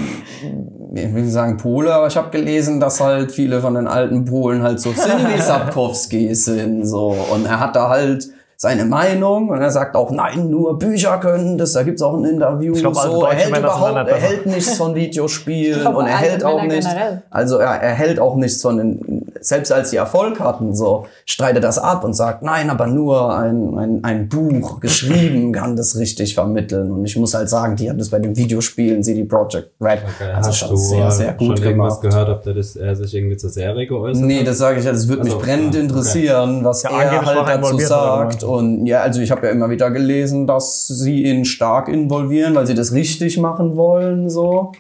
[0.94, 4.26] ich will nicht sagen Pole, aber ich habe gelesen, dass halt viele von den alten
[4.26, 6.86] Polen halt so sind, wie Sapkowski sind.
[6.86, 7.16] So.
[7.34, 11.58] Und er hat da halt seine Meinung und er sagt auch, nein, nur Bücher können
[11.58, 11.74] das.
[11.74, 12.74] Da gibt's auch ein Interview.
[12.74, 13.26] Ich glaub, alte so.
[13.26, 16.62] Er hält Männer sind überhaupt, er hält nichts von Videospielen glaube, und er hält auch
[16.62, 16.88] Männer nicht.
[16.88, 17.24] generell.
[17.30, 21.64] Also er, er hält auch nichts von den, selbst als sie Erfolg hatten, so streitet
[21.64, 26.34] das ab und sagt, nein, aber nur ein, ein, ein Buch geschrieben kann das richtig
[26.36, 26.92] vermitteln.
[26.92, 30.32] Und ich muss halt sagen, die haben das bei den Videospielen, CD Projekt Red, Okay,
[30.34, 32.14] also hast schon du sehr, sehr gut schon irgendwas gemacht.
[32.14, 34.48] gehört, ob der das, er sich irgendwie zur Serie geäußert Nee, hat?
[34.48, 35.90] das sage ich ja, das würde mich Also, brennend ja, okay.
[35.90, 38.44] interessieren, was Ja, er halt dazu sagt.
[38.44, 42.66] Und ja, also ich habe ja immer wieder gelesen, dass sie ihn stark involvieren, weil
[42.68, 44.72] sie das richtig machen wollen, so.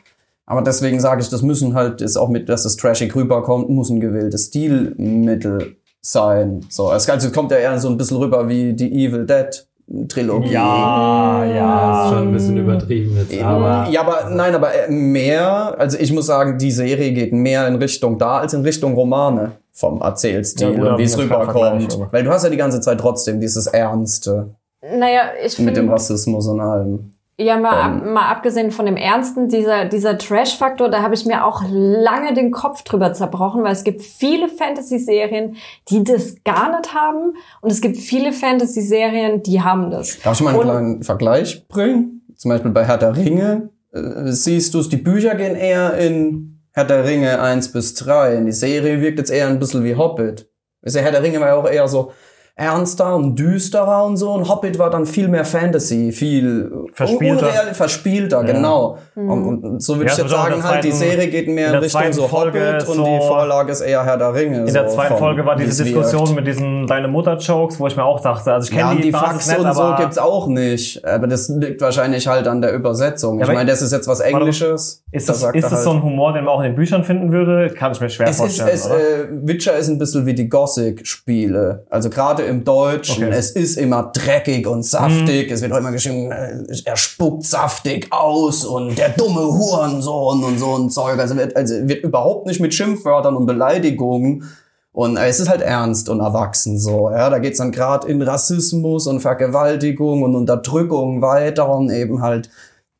[0.46, 3.90] Aber deswegen sage ich, das müssen halt, ist auch mit, dass das trashig rüberkommt, muss
[3.90, 6.62] ein gewähltes Stilmittel sein.
[6.70, 9.68] So, es also kommt ja eher so ein bisschen rüber wie die Evil Dead
[10.08, 10.52] Trilogie.
[10.52, 12.10] Ja, Das ist ja.
[12.10, 16.26] schon ein bisschen übertrieben jetzt, aber ja, aber nein, aber äh, mehr, also ich muss
[16.26, 20.94] sagen, die Serie geht mehr in Richtung da als in Richtung Romane vom Erzählstil Ja,
[20.94, 22.00] und wie es rüberkommt.
[22.12, 25.94] Weil du hast ja die ganze Zeit trotzdem dieses Ernste Naja, ich mit dem finde,
[25.94, 27.12] Rassismus und allem.
[27.38, 31.44] Ja, mal, ab, mal abgesehen von dem Ernsten, dieser, dieser Trash-Faktor, da habe ich mir
[31.46, 35.58] auch lange den Kopf drüber zerbrochen, weil es gibt viele Fantasy-Serien,
[35.90, 40.20] die das gar nicht haben und es gibt viele Fantasy-Serien, die haben das.
[40.22, 42.22] Darf ich mal einen Und- kleinen Vergleich bringen?
[42.38, 46.62] Zum Beispiel bei Herr der Ringe äh, siehst du es, die Bücher gehen eher in
[46.72, 48.42] Herr der Ringe 1 bis 3.
[48.46, 50.50] Die Serie wirkt jetzt eher ein bisschen wie Hobbit.
[50.84, 52.12] Ist ja Herr der Ringe war ja auch eher so
[52.58, 54.32] ernster und düsterer und so.
[54.32, 57.48] Und Hobbit war dann viel mehr Fantasy, viel Verspielter.
[57.48, 58.98] unreal, verspielter, genau.
[59.16, 59.30] Mhm.
[59.30, 61.76] Und, und so würde Ja, ich jetzt es sagen, halt, die Serie geht mehr in
[61.80, 64.60] Richtung so Folge Hobbit und so- die Vorlage ist eher Herr der Ringe.
[64.66, 66.36] In der so zweiten Folge war diese es Diskussion wirkt.
[66.36, 69.04] mit diesen Deine Mutter-Jokes, wo ich mir auch dachte, also ich Ja, kenne und die,
[69.08, 71.04] die Fax und so gibt's auch nicht.
[71.06, 73.42] Aber das liegt wahrscheinlich halt an der Übersetzung.
[73.42, 75.04] Ich meine, das ist jetzt was Englisches.
[75.12, 76.76] ist Da das, sagt ist das halt- so ein Humor, den man auch in den
[76.76, 77.70] Büchern finden würde?
[77.74, 78.96] Kann ich mir schwer es ist, vorstellen, es, oder?
[78.98, 81.86] äh, Witcher ist ein bisschen wie die Gothic-Spiele.
[81.90, 83.32] Also gerade im Deutschen, Okay.
[83.32, 83.38] Mhm.
[83.40, 85.52] es ist immer dreckig und saftig.
[85.52, 90.60] Es wird auch immer geschrieben, äh, er spuckt saftig aus und der dumme Hurensohn und
[90.60, 91.20] so ein Zeug.
[91.20, 94.44] Also wird, also wird überhaupt nicht mit Schimpfwörtern und Beleidigungen.
[94.92, 97.10] Und äh, es ist halt ernst und erwachsen so.
[97.12, 102.50] Ja, da geht's dann gerade in Rassismus und Vergewaltigung und Unterdrückung weiter und eben halt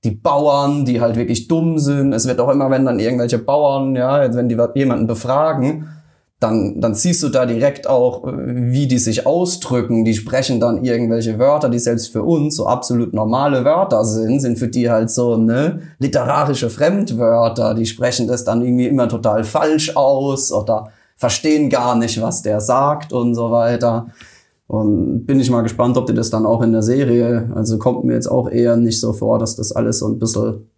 [0.04, 2.14] die Bauern, die halt wirklich dumm sind.
[2.14, 5.88] Es wird auch immer, wenn dann irgendwelche Bauern, ja, wenn die jemanden befragen,
[6.40, 10.04] dann, dann siehst du da direkt auch, äh, wie die sich ausdrücken.
[10.04, 14.60] Die sprechen dann irgendwelche Wörter, die selbst für uns so absolut normale Wörter sind, sind
[14.60, 17.74] für die halt so, ne, literarische Fremdwörter.
[17.74, 22.60] Die sprechen das dann irgendwie immer total falsch aus oder verstehen gar nicht, was der
[22.60, 24.08] sagt und so weiter.
[24.68, 28.04] Und bin ich mal gespannt, ob die das dann auch in der Serie, also kommt
[28.04, 30.70] mir jetzt auch eher nicht so vor, dass das alles so ein bisschen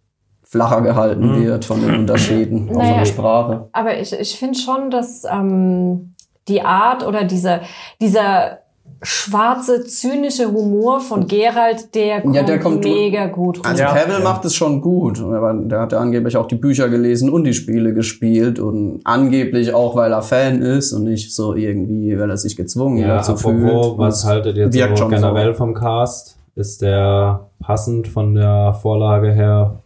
[0.50, 2.98] flacher gehalten wird von den Unterschieden, auch von Naja.
[2.98, 3.68] der Sprache.
[3.72, 6.14] Aber ich, ich finde schon, dass ähm,
[6.48, 7.60] die Art oder dieser,
[8.00, 8.58] dieser
[9.02, 13.68] schwarze, zynische Humor von Geralt, der kommt, Ja, der kommt- mega gut rüber.
[13.68, 13.92] Also Ja.
[13.94, 17.44] Cavill macht es schon gut, aber der hat ja angeblich auch die Bücher gelesen und
[17.44, 22.30] die Spiele gespielt und angeblich auch, weil er Fan ist und nicht so irgendwie, weil
[22.30, 23.98] er sich gezwungen Ja, dazu apropos, fühlt.
[23.98, 26.36] was haltet ihr so generell vom Cast?
[26.56, 29.76] Ist der passend von der Vorlage her?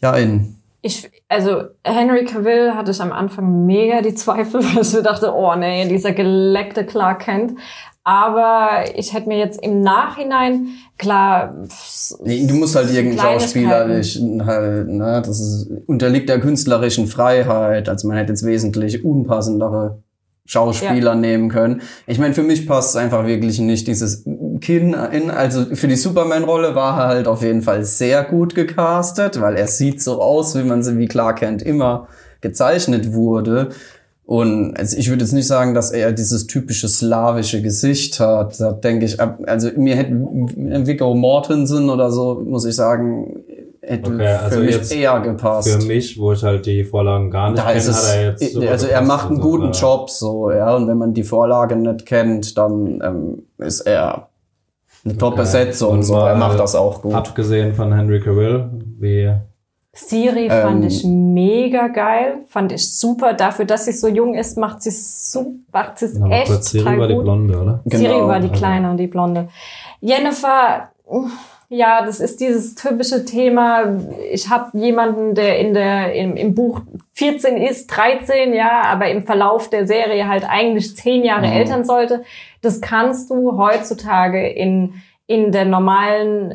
[0.00, 0.56] Ja, in.
[0.80, 5.32] Ich, also Henry Cavill hatte ich am Anfang mega die Zweifel, weil ich mir dachte,
[5.34, 7.54] oh nee, dieser geleckte Clark Kent.
[8.04, 11.54] Aber ich hätte mir jetzt im Nachhinein, klar,
[12.24, 17.90] Du musst halt irgendeinen Schauspieler nicht halt, ne, das ist, unterliegt der künstlerischen Freiheit.
[17.90, 20.02] Also man hätte jetzt wesentlich unpassendere
[20.46, 21.82] Schauspieler nehmen können.
[22.06, 24.24] Ich meine, für mich passt es einfach wirklich nicht dieses
[24.60, 29.40] Kinn in, also für die Superman-Rolle war er halt auf jeden Fall sehr gut gecastet,
[29.40, 32.08] weil er sieht so aus, wie man sie wie Clark Kent immer
[32.40, 33.70] gezeichnet wurde.
[34.24, 38.60] Und also ich würde jetzt nicht sagen, dass er dieses typische slawische Gesicht hat.
[38.60, 43.42] Da denke ich, also mir hätte Viggo Mortensen oder so, muss ich sagen,
[43.80, 45.70] hätte Okay, also für mich eher gepasst.
[45.70, 48.56] Für mich, wo ich halt die Vorlagen gar nicht Da kenne, es, hat er jetzt
[48.56, 49.80] also er macht einen guten ja.
[49.80, 50.76] Job so, ja.
[50.76, 54.27] Und wenn man die Vorlage nicht kennt, dann ähm, ist er
[55.04, 55.90] eine Top-Besetzung.
[55.90, 57.14] Und So, er macht das auch gut.
[57.14, 59.32] Abgesehen von Henry Cavill, wie
[59.92, 63.32] Siri fand Ähm, ich mega geil, fand ich super.
[63.32, 66.84] Dafür, dass sie so jung ist, macht sie super, macht sie es echt kurz, Siri
[66.84, 67.24] total war die gut.
[67.24, 67.80] Blonde, oder?
[67.86, 69.48] Siri Genau, war die also- Kleine und die Blonde.
[70.00, 70.90] Jennifer,
[71.68, 73.96] ja, das ist dieses typische Thema.
[74.32, 76.80] Ich habe jemanden, der in der im, im Buch
[77.14, 81.52] 14 ist, 13, ja, aber im Verlauf der Serie halt eigentlich 10 Jahre Mhm.
[81.52, 82.22] Eltern sollte.
[82.60, 84.94] Das kannst du heutzutage in
[85.28, 86.54] in der normalen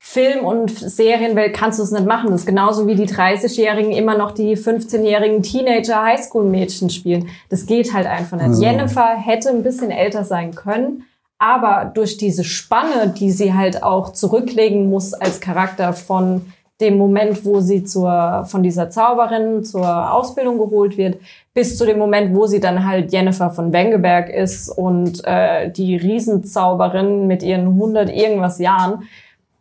[0.00, 2.30] Film- und Serienwelt kannst du es nicht machen.
[2.30, 7.28] Das ist genauso wie die 30-Jährigen immer noch die 15-jährigen Teenager-Highschool-Mädchen spielen.
[7.50, 8.46] Das geht halt einfach nicht.
[8.46, 8.62] Also.
[8.62, 11.04] Jennifer hätte ein bisschen älter sein können,
[11.38, 17.44] aber durch diese Spanne, die sie halt auch zurücklegen muss als Charakter von dem Moment,
[17.44, 21.20] wo sie zur, von dieser Zauberin zur Ausbildung geholt wird,
[21.54, 25.96] bis zu dem Moment, wo sie dann halt Jennifer von Wengeberg ist und äh, die
[25.96, 29.02] Riesenzauberin mit ihren 100 irgendwas Jahren,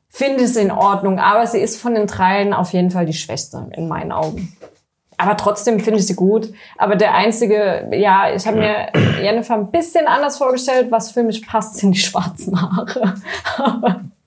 [0.09, 1.19] finde ich es in Ordnung.
[1.19, 4.55] Aber sie ist von den dreien auf jeden Fall die Schwächste in meinen Augen.
[5.19, 6.53] Aber trotzdem finde ich sie gut.
[6.77, 8.87] Aber der einzige, ja, ich habe mir
[9.23, 10.91] Jennifer ein bisschen anders vorgestellt.
[10.91, 13.15] Was für mich passt, sind die schwarzen Haare.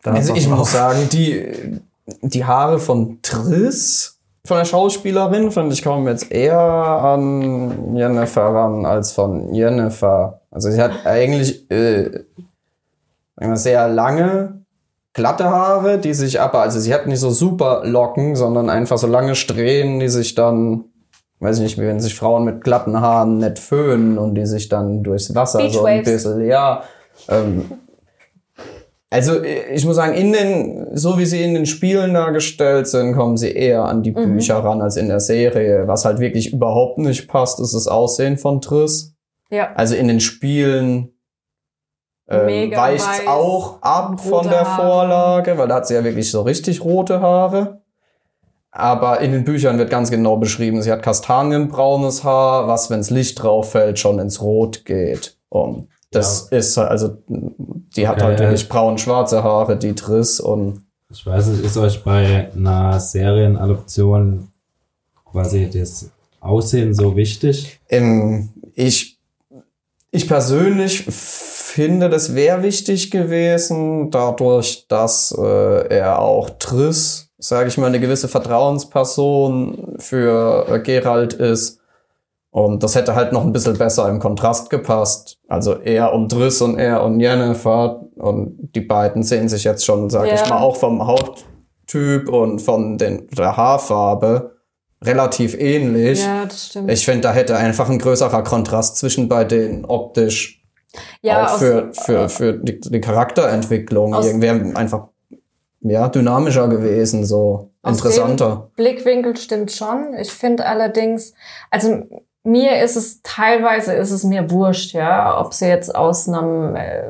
[0.02, 1.78] Da Also ich auch- muss sagen, die,
[2.22, 8.86] die Haare von Triss, von der Schauspielerin, fand ich kommen jetzt eher an Jennifer ran
[8.86, 10.40] als von Jennifer.
[10.50, 12.24] Also sie hat eigentlich äh,
[13.54, 14.64] sehr lange,
[15.12, 19.06] glatte Haare, die sich aber, also sie hat nicht so super Locken, sondern einfach so
[19.06, 20.84] lange Strähnen, die sich dann,
[21.40, 24.68] weiß ich nicht, wie wenn sich Frauen mit glatten Haaren nicht föhnen und die sich
[24.68, 26.24] dann durchs Wasser so ein Beachwaves.
[26.24, 26.82] bisschen, ja,
[27.28, 27.70] ähm,
[29.12, 33.36] Also ich muss sagen, in den, so wie sie in den Spielen dargestellt sind, kommen
[33.36, 34.34] sie eher an die Mhm.
[34.34, 35.88] Bücher ran als in der Serie.
[35.88, 39.16] Was halt wirklich überhaupt nicht passt, ist das Aussehen von Triss.
[39.50, 39.72] Ja.
[39.74, 41.12] Also in den Spielen
[42.28, 44.80] ähm, Mega weicht weiß, auch ab von der Haare.
[44.80, 47.80] Vorlage, weil da hat sie ja wirklich so richtig rote Haare.
[48.70, 53.42] Aber in den Büchern wird ganz genau beschrieben, sie hat kastanienbraunes Haar, was, wenns Licht
[53.42, 55.36] drauf fällt, schon ins Rot geht.
[55.48, 58.46] Und das ist also, die hat Okay, halt ja.
[58.46, 64.48] wirklich braun-schwarze Haare, die Triss und Ich weiß nicht, ist euch bei einer Serienadoption
[65.24, 67.80] quasi das Aussehen so wichtig?
[67.88, 69.18] Ähm, ich,
[70.10, 77.78] ich persönlich finde, das wäre wichtig gewesen, dadurch, dass äh, er auch Triss, sage ich
[77.78, 81.79] mal, eine gewisse Vertrauensperson für äh, Gerald ist.
[82.52, 85.38] Und das hätte halt noch ein bisschen besser im Kontrast gepasst.
[85.46, 88.00] Also er und Driss und er und Jennifer.
[88.16, 90.34] Und die beiden sehen sich jetzt schon, sage Ja.
[90.34, 94.56] ich mal, auch vom Hauttyp und von den, der Haarfarbe
[95.02, 96.24] relativ ähnlich.
[96.24, 96.90] Ja, das stimmt.
[96.90, 100.62] Ich finde, da hätte einfach ein größerer Kontrast zwischen bei denen optisch
[101.22, 105.06] ja, auch aus- für, für, für die, die Charakterentwicklung irgendwie einfach
[105.82, 108.70] ja, dynamischer gewesen, so Aus interessanter.
[108.76, 110.14] Blickwinkel stimmt schon.
[110.20, 111.32] Ich finde allerdings,
[111.70, 112.02] also
[112.42, 117.02] mir ist es teilweise ist es mir wurscht, ja, ob sie jetzt aus einem äh,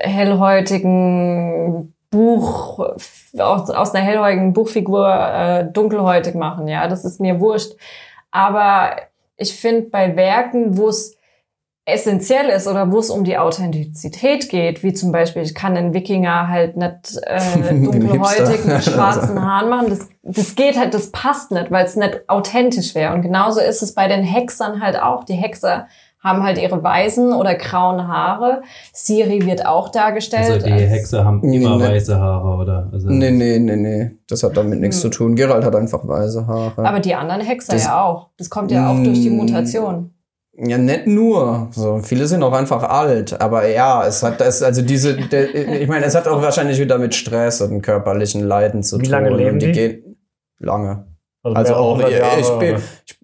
[0.00, 2.78] hellhäutigen Buch,
[3.38, 7.72] aus, aus einer hellhäutigen Buchfigur äh, dunkelhäutig machen, ja, das ist mir wurscht.
[8.30, 8.96] Aber
[9.36, 11.15] ich finde bei Werken, wo es
[11.88, 15.94] essentiell ist oder wo es um die Authentizität geht, wie zum Beispiel, ich kann einen
[15.94, 19.86] Wikinger halt nicht äh, dunkelhäutig mit schwarzen Haaren machen.
[19.90, 23.14] Das, das geht halt, das passt nicht, weil es nicht authentisch wäre.
[23.14, 25.22] Und genauso ist es bei den Hexern halt auch.
[25.22, 25.86] Die Hexer
[26.18, 28.62] haben halt ihre weißen oder grauen Haare.
[28.92, 30.50] Siri wird auch dargestellt.
[30.64, 31.84] Also die Hexe haben Nee, immer nee.
[31.84, 32.90] weiße Haare, oder?
[32.92, 34.10] Also, Nee, nee, nee, nee.
[34.28, 35.36] Das hat damit nichts zu tun.
[35.36, 36.84] Gerald hat einfach weiße Haare.
[36.84, 38.30] Aber die anderen Hexer Das- ja auch.
[38.38, 39.30] Das kommt ja auch durch die.
[39.30, 40.10] Mutation.
[40.58, 41.68] Ja, nicht nur.
[41.72, 43.40] So, viele sind auch einfach alt.
[43.40, 46.98] Aber ja, es hat das, also diese, der, ich meine, es hat auch wahrscheinlich wieder
[46.98, 49.10] mit Stress und körperlichen Leiden zu Wie tun.
[49.10, 49.66] lange leben und die?
[49.66, 49.72] die?
[49.72, 50.16] Gehen
[50.58, 51.06] lange.
[51.42, 53.18] Also mehrere auch, hundert ich, Jahre, bin, ich,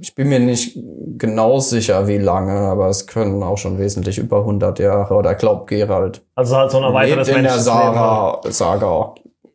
[0.00, 0.78] ich bin mir nicht
[1.18, 5.14] genau sicher, wie lange, aber es können auch schon wesentlich über 100 Jahre.
[5.14, 6.22] Oder glaubt Gerald.
[6.36, 7.62] Also halt so ein erweitertes Lebt in der halt.
[7.62, 9.14] Saga, Saga.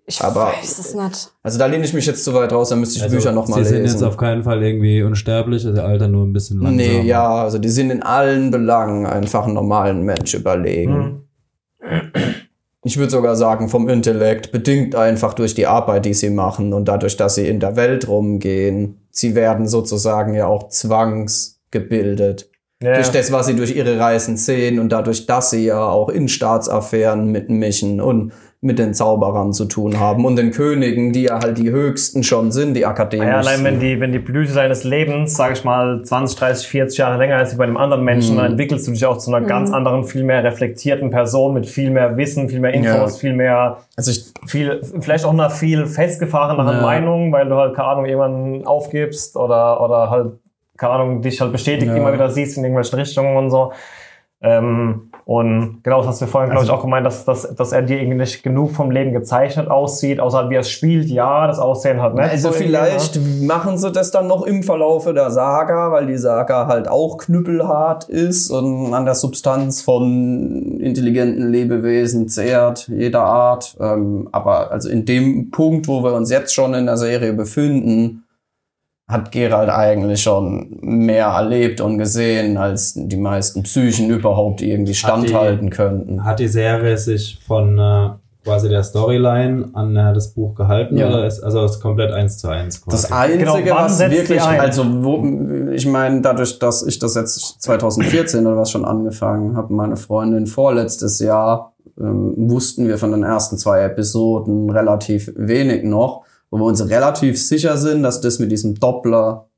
[0.09, 1.31] Ich Aber- weiß es nicht.
[1.43, 3.31] Also da lehne ich mich jetzt zu weit raus, dann müsste ich also die Bücher
[3.31, 3.87] nochmal Sie lesen.
[3.87, 6.75] sind jetzt auf keinen Fall irgendwie unsterblich, also Alter nur ein bisschen langsamer.
[6.99, 11.25] Nee, ja, also die sind in allen Belangen einfach einen normalen Mensch überlegen.
[11.79, 12.11] Hm.
[12.83, 16.85] Ich würde sogar sagen, vom Intellekt, bedingt einfach durch die Arbeit, die sie machen und
[16.87, 19.01] dadurch, dass sie in der Welt rumgehen.
[19.11, 22.49] Sie werden sozusagen ja auch zwangsgebildet.
[22.81, 26.07] Ja, Durch das, was sie durch ihre Reisen sehen und dadurch, dass sie ja auch
[26.09, 31.39] in Staatsaffären mitmischen und mit den Zauberern zu tun haben und den Königen, die ja
[31.39, 34.83] halt die höchsten schon sind, die akademisch Ja, allein wenn die, wenn die Blüte deines
[34.83, 38.33] Lebens, sage ich mal, 20, 30, 40 Jahre länger ist wie bei einem anderen Menschen,
[38.33, 38.37] Mhm.
[38.39, 39.47] dann entwickelst du dich auch zu einer Mhm.
[39.47, 43.19] ganz anderen, viel mehr reflektierten Person mit viel mehr Wissen, viel mehr Infos, Ja.
[43.19, 46.81] viel mehr, Also ich, viel, vielleicht auch einer viel festgefahreneren Ja.
[46.81, 50.31] Meinung, weil du halt, keine Ahnung, jemanden aufgibst oder, oder halt,
[50.75, 51.95] keine Ahnung, dich halt bestätigt Ja.
[51.95, 53.71] immer wieder siehst in irgendwelchen Richtungen und so.
[54.41, 57.83] Ähm, und genau, das hast du vorhin, glaube ich, auch gemeint, dass, dass, dass er
[57.83, 61.59] dir irgendwie nicht genug vom Leben gezeichnet aussieht, außer wie er es spielt, ja, das
[61.59, 62.31] Aussehen halt nicht.
[62.31, 63.45] Also so vielleicht ne?
[63.45, 68.09] machen sie das dann noch im Verlaufe der Saga, weil die Saga halt auch knüppelhart
[68.09, 73.77] ist und an der Substanz von intelligenten Lebewesen zehrt, jeder Art.
[73.79, 78.23] Ähm, aber also in dem Punkt, wo wir uns jetzt schon in der Serie befinden,
[79.09, 85.23] hat Gerald eigentlich schon mehr erlebt und gesehen, als die meisten Psychen überhaupt irgendwie Hat
[85.23, 86.23] die- standhalten könnten.
[86.23, 88.09] Hat die Serie sich von äh,
[88.43, 91.07] quasi der Storyline an äh, das Buch gehalten Ja.
[91.07, 92.95] oder ist also ist komplett eins zu eins quasi?
[92.97, 94.59] Das Einzige, Genau, was wirklich, ein?
[94.61, 99.73] also wo, ich meine, dadurch, dass ich das jetzt 2014 oder was schon angefangen habe,
[99.73, 106.23] meine Freundin vorletztes Jahr, ähm, wussten wir von den ersten zwei Episoden relativ wenig noch,
[106.49, 109.49] wo wir uns relativ sicher sind, dass das mit diesem Doppler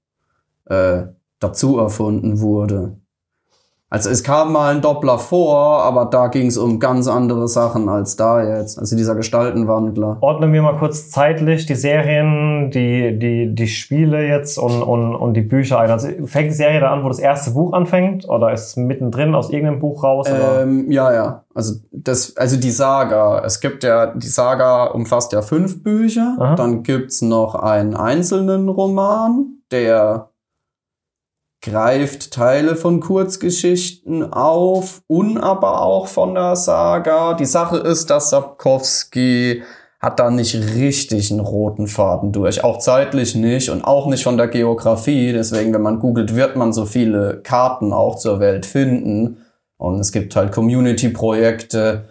[0.65, 1.03] äh,
[1.39, 3.00] dazu erfunden wurde.
[3.93, 7.89] Also es kam mal ein Doppler vor, aber da ging es um ganz andere Sachen
[7.89, 8.79] als da jetzt.
[8.79, 10.17] Also dieser Gestaltenwandler.
[10.21, 15.33] Ordnen wir mal kurz zeitlich die Serien, die, die, die Spiele jetzt und, und, und
[15.33, 15.91] die Bücher ein.
[15.91, 18.29] Also fängt die Serie da an, wo das erste Buch anfängt?
[18.29, 20.25] Oder ist es mittendrin aus irgendeinem Buch raus?
[20.29, 21.43] Ähm, ja, ja.
[21.53, 23.43] Also das, also die Saga.
[23.43, 26.37] Es gibt ja, die Saga umfasst ja fünf Bücher.
[26.39, 26.55] Aha.
[26.55, 30.30] Dann gibt's noch einen einzelnen Roman, der
[31.61, 37.35] greift Teile von Kurzgeschichten auf und aber auch von der Saga.
[37.35, 39.61] Die Sache ist, dass Sapkowski
[39.99, 42.63] hat da nicht richtig einen roten Faden durch.
[42.63, 45.31] Auch zeitlich nicht und auch nicht von der Geografie.
[45.31, 49.45] Deswegen, wenn man googelt, wird man so viele Karten auch zur Welt finden.
[49.77, 52.05] Und es gibt halt Community-Projekte,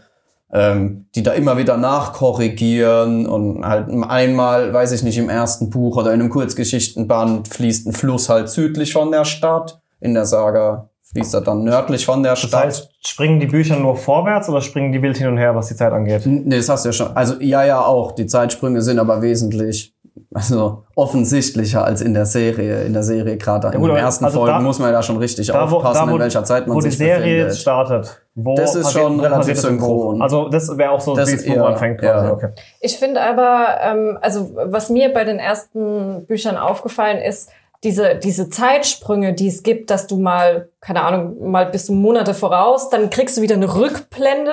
[0.52, 5.96] ähm, die da immer wieder nachkorrigieren und halt einmal, weiß ich nicht, im ersten Buch
[5.96, 9.80] oder in einem Kurzgeschichtenband fließt ein Fluss halt südlich von der Stadt.
[10.00, 12.64] In der Saga fließt er dann nördlich von der Das Stadt.
[12.64, 15.74] heißt, springen die Bücher nur vorwärts oder springen die wild hin und her, was die
[15.76, 16.22] Zeit angeht?
[16.24, 17.16] Nee, das hast du ja schon.
[17.16, 18.12] Also ja, ja auch.
[18.12, 19.94] Die Zeitsprünge sind aber wesentlich
[20.32, 22.82] also offensichtlicher als in der Serie.
[22.84, 25.02] In der Serie gerade in gut, den ersten also Folgen da- muss man ja da
[25.02, 27.16] schon richtig Da, wo, aufpassen, da, wo, in welcher Zeit man wo die sich Serie
[27.18, 27.46] befindet.
[27.48, 28.22] jetzt startet.
[28.44, 30.22] Wo Das ist passiert- schon wo relativ synchron.
[30.22, 32.26] Also das wäre auch so, Das- wie es ja, anfängt quasi.
[32.26, 32.32] ja.
[32.32, 32.48] Okay.
[32.80, 37.50] Ich finde aber, ähm, also was mir bei den ersten Büchern aufgefallen ist,
[37.82, 42.34] diese, diese Zeitsprünge, die es gibt, dass du mal, keine Ahnung, mal bist du Monate
[42.34, 44.52] voraus, dann kriegst du wieder eine Rückblende.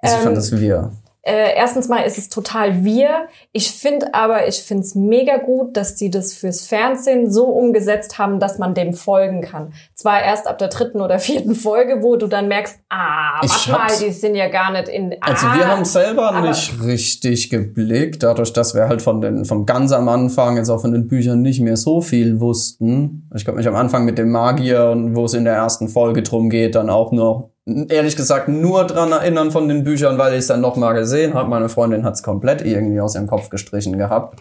[0.00, 0.90] Also ich Ähm, fand das wir.
[1.28, 3.28] Äh, erstens mal ist es total wir.
[3.52, 8.18] Ich finde aber, ich finde es mega gut, dass die das fürs Fernsehen so umgesetzt
[8.18, 9.74] haben, dass man dem folgen kann.
[9.94, 13.88] Zwar erst ab der dritten oder vierten Folge, wo du dann merkst, ah, warte mal,
[14.00, 15.16] die sind ja gar nicht in.
[15.20, 19.66] Also ah, wir haben selber nicht richtig geblickt, dadurch, dass wir halt von den, vom
[19.66, 23.28] ganz am Anfang jetzt auch von den Büchern nicht mehr so viel wussten.
[23.36, 26.22] Ich glaube mich am Anfang mit dem Magier und wo es in der ersten Folge
[26.22, 27.50] drum geht, dann auch noch
[27.88, 31.34] ehrlich gesagt nur dran erinnern von den Büchern, weil ich es dann noch mal gesehen
[31.34, 31.48] habe.
[31.48, 34.40] Meine Freundin hat es komplett irgendwie aus ihrem Kopf gestrichen gehabt.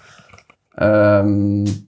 [0.78, 1.88] Ähm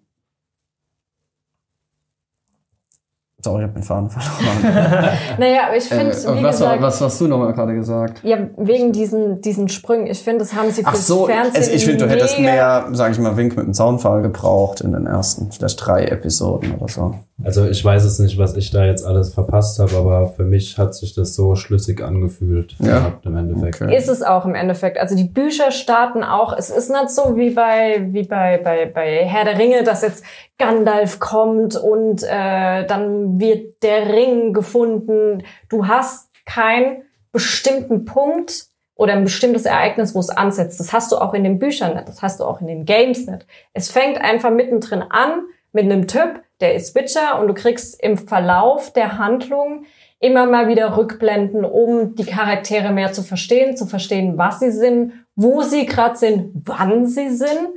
[3.42, 5.18] Sorry, ich habe den Faden verloren.
[5.38, 8.20] Naja, aber ich finde, Äh, was, gesagt, was hast du noch mal gerade gesagt?
[8.24, 11.86] ja, wegen diesen, diesen Sprüngen, ich finde, das haben sie Ach fürs so, Fernsehen ich
[11.86, 15.50] finde, du hättest mehr, sag ich mal, Wink mit dem Zaunfall gebraucht in den ersten,
[15.54, 17.16] vielleicht drei Episoden oder so.
[17.44, 20.78] Also ich weiß es nicht, was ich da jetzt alles verpasst habe, aber für mich
[20.78, 23.00] hat sich das so schlüssig angefühlt Ja?
[23.00, 23.82] gehabt im Endeffekt.
[23.82, 23.96] Okay.
[23.96, 24.98] Ist es auch im Endeffekt.
[24.98, 29.26] Also die Bücher starten auch, es ist nicht so wie bei, wie bei, bei, bei
[29.26, 30.24] Herr der Ringe, dass jetzt
[30.58, 35.44] Gandalf kommt und äh, dann wird der Ring gefunden.
[35.70, 38.66] Du hast keinen bestimmten Punkt
[38.96, 40.80] oder ein bestimmtes Ereignis, wo es ansetzt.
[40.80, 43.28] Das hast du auch in den Büchern nicht, das hast du auch in den Games
[43.28, 43.46] nicht.
[43.74, 48.18] Es fängt einfach mittendrin an mit einem Typ, der ist Witcher und du kriegst im
[48.18, 49.86] Verlauf der Handlung
[50.20, 55.14] immer mal wieder Rückblenden, um die Charaktere mehr zu verstehen, zu verstehen, was sie sind,
[55.36, 57.70] wo sie gerade sind, wann sie sind.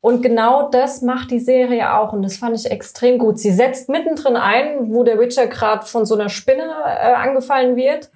[0.00, 3.38] Und genau das macht die Serie auch und das fand ich extrem gut.
[3.38, 8.10] Sie setzt mittendrin ein, wo der Witcher gerade von so einer Spinne äh, angefallen wird.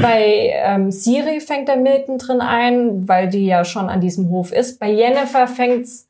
[0.00, 4.80] Bei ähm, Siri fängt er mittendrin ein, weil die ja schon an diesem Hof ist.
[4.80, 6.05] Bei Jennifer fängt's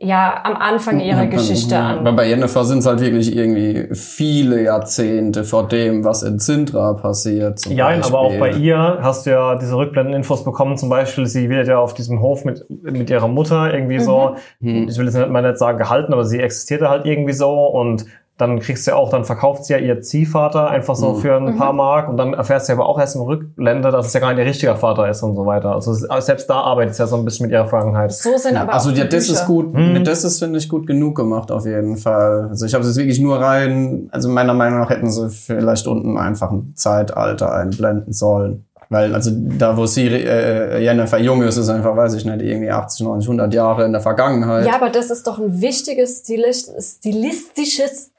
[0.00, 2.16] ja am Anfang ihrer Geschichte Aber an.
[2.16, 7.58] bei Jennifer sind es halt wirklich irgendwie viele Jahrzehnte vor dem, was in Sintra passiert.
[7.58, 8.64] zum Ja, aber auch bei Beispiel.
[8.64, 10.76] ihr hast du ja diese Rückblenden-Infos bekommen.
[10.76, 14.86] Zum Beispiel, sie wird ja auf diesem Hof mit, mit ihrer Mutter irgendwie so, Hm.
[14.88, 18.04] ich will jetzt nicht- mal nicht sagen gehalten, aber sie existierte halt irgendwie so und
[18.38, 21.16] dann kriegst du ja auch, dann verkauft sie ja ihr Ziehvater einfach so Mhm.
[21.20, 24.06] für ein paar Mark und dann erfährst du ja aber auch erst im Rückblende, dass
[24.06, 25.72] es ja gar nicht ihr richtiger Vater ist und so weiter.
[25.74, 28.12] Also selbst da arbeitet es ja so ein bisschen mit ihrer Vergangenheit.
[28.12, 29.40] So sind aber Also auch die ja, das Bücher.
[29.40, 29.74] ist gut.
[29.74, 30.04] Hm.
[30.04, 32.46] Das ist, finde ich, gut genug gemacht auf jeden Fall.
[32.48, 35.86] Also ich habe es jetzt wirklich nur rein, also meiner Meinung nach hätten sie vielleicht
[35.88, 38.64] unten einfach ein Zeitalter einblenden sollen.
[38.90, 42.70] Weil, also da, wo sie, äh, Jennifer jung ist, ist einfach, weiß ich nicht, irgendwie
[42.70, 44.64] 80, 90, 100 Jahre in der Vergangenheit.
[44.66, 48.12] Ja, aber das ist doch ein wichtiges Stilis stilistisches,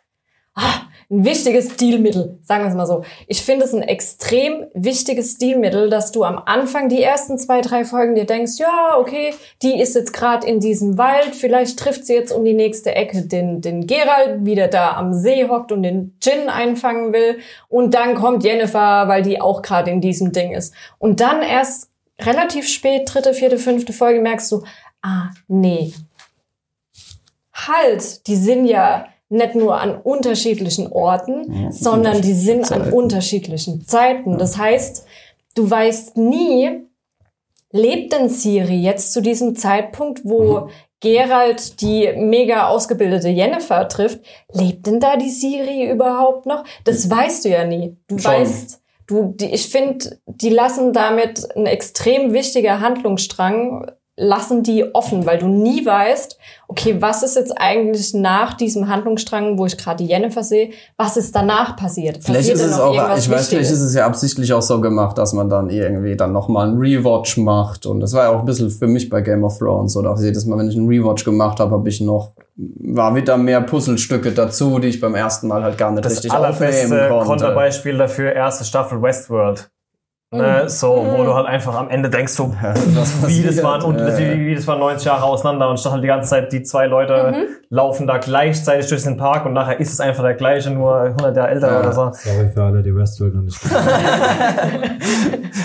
[0.59, 0.81] ah,
[1.11, 3.03] ein wichtiges Stilmittel, sagen wir es mal so.
[3.27, 7.83] Ich finde es ein extrem wichtiges Stilmittel, dass du am Anfang die ersten zwei, drei
[7.83, 9.33] Folgen dir denkst, ja, okay,
[9.63, 13.23] die ist jetzt gerade in diesem Wald, vielleicht trifft sie jetzt um die nächste Ecke
[13.23, 17.39] den, den Gerald, wie der da am See hockt und den Gin einfangen will.
[17.69, 20.75] Und dann kommt Jennifer, weil die auch gerade in diesem Ding ist.
[20.99, 21.89] Und dann erst
[22.21, 24.63] relativ spät, dritte, vierte, fünfte Folge, merkst du,
[25.01, 25.91] ah, nee,
[27.67, 32.93] halt, die sind ja nicht nur an unterschiedlichen Orten, Ja, sondern die sind an Zeiten.
[32.93, 34.37] unterschiedlichen Zeiten.
[34.37, 35.05] Das heißt,
[35.55, 36.81] du weißt nie,
[37.71, 40.69] lebt denn Siri jetzt zu diesem Zeitpunkt, wo Mhm.
[41.01, 44.19] Gerald die mega ausgebildete Jennifer trifft,
[44.51, 46.65] lebt denn da die Siri überhaupt noch?
[46.83, 47.95] Das weißt du ja nie.
[48.09, 48.31] Du Schon.
[48.33, 55.25] weißt, du, die, ich finde, die lassen damit ein extrem wichtiger Handlungsstrang lassen die offen,
[55.25, 60.03] weil du nie weißt, okay, was ist jetzt eigentlich nach diesem Handlungsstrang, wo ich gerade
[60.03, 62.19] die Jennifer sehe, was ist danach passiert?
[62.21, 63.71] Vielleicht Passiert ist es auch, ich weiß, vielleicht Wichtiges?
[63.71, 67.37] ist es ja absichtlich auch so gemacht, dass man dann irgendwie dann nochmal einen Rewatch
[67.37, 67.85] macht.
[67.85, 69.95] Und das war ja auch ein bisschen für mich bei Game of Thrones.
[69.95, 73.37] Oder auch jedes Mal, wenn ich einen Rewatch gemacht habe, habe ich noch war wieder
[73.37, 77.25] mehr Puzzlestücke dazu, die ich beim ersten Mal halt gar nicht Das richtig aufnehmen konnte.
[77.25, 79.71] Konterbeispiel dafür, erste Staffel Westworld.
[80.31, 83.97] Ne, so, wo du halt einfach am Ende denkst, so, was wie das waren und
[83.97, 86.85] wie, wie das waren 90 Jahre auseinander und statt halt die ganze Zeit die zwei
[86.85, 91.01] Leute laufen da gleichzeitig durch den Park und nachher ist es einfach der gleiche, nur
[91.01, 91.79] 100 Jahre älter Ja.
[91.79, 92.11] oder so.
[92.13, 93.59] Sorry für alle, die Westworld noch nicht.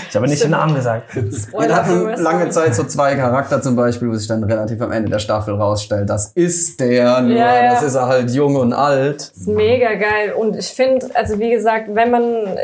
[0.09, 1.13] Ich habe nicht den Namen gesagt.
[1.15, 2.47] Wir hatten lange.
[2.49, 6.09] Zeit so zwei Charakter zum Beispiel, wo sich dann relativ am Ende der Staffel rausstellt,
[6.09, 7.73] das ist der, nur Ja, ja.
[7.73, 9.15] das ist er halt jung und alt.
[9.19, 10.33] Das ist mega geil.
[10.37, 12.23] Und ich finde, also wie gesagt, wenn man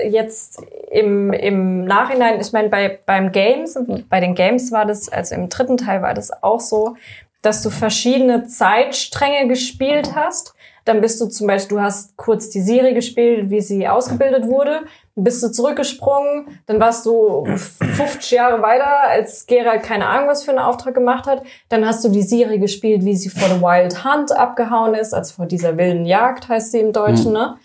[0.10, 3.78] jetzt im, im Nachhinein, ich meine, bei, beim Games,
[4.10, 6.96] bei den Games war das, also im dritten Teil war das auch so,
[7.42, 10.54] dass du verschiedene Zeitstränge gespielt hast.
[10.86, 14.84] Dann bist du zum Beispiel, du hast kurz die Serie gespielt, wie sie ausgebildet wurde.
[15.16, 16.60] Bist du zurückgesprungen.
[16.66, 21.28] Dann warst du 50 Jahre weiter, als Geralt keine Ahnung was für einen Auftrag gemacht
[21.28, 21.44] hat.
[21.70, 25.36] Dann hast du die Serie gespielt, wie sie vor The Wild Hunt abgehauen ist, also
[25.36, 27.58] vor dieser wilden Jagd heißt sie im Deutschen, ne?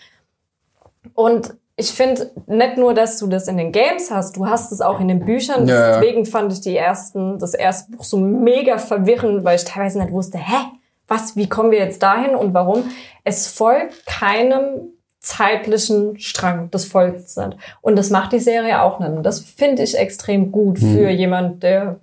[1.15, 4.81] Und ich finde nicht nur, dass du das in den Games hast, du hast es
[4.81, 5.69] auch in den Büchern.
[5.69, 6.01] Ja, ja.
[6.01, 10.13] Deswegen fand ich die ersten, das erste Buch so mega verwirrend, weil ich teilweise nicht
[10.13, 10.67] wusste, hä,
[11.07, 12.85] was, wie kommen wir jetzt dahin und warum?
[13.25, 16.69] Es folgt keinem zeitlichen Strang.
[16.71, 17.57] Das folgt nicht.
[17.81, 19.11] Und das macht die Serie auch nicht.
[19.11, 22.01] Und das finde ich extrem gut für jemand, der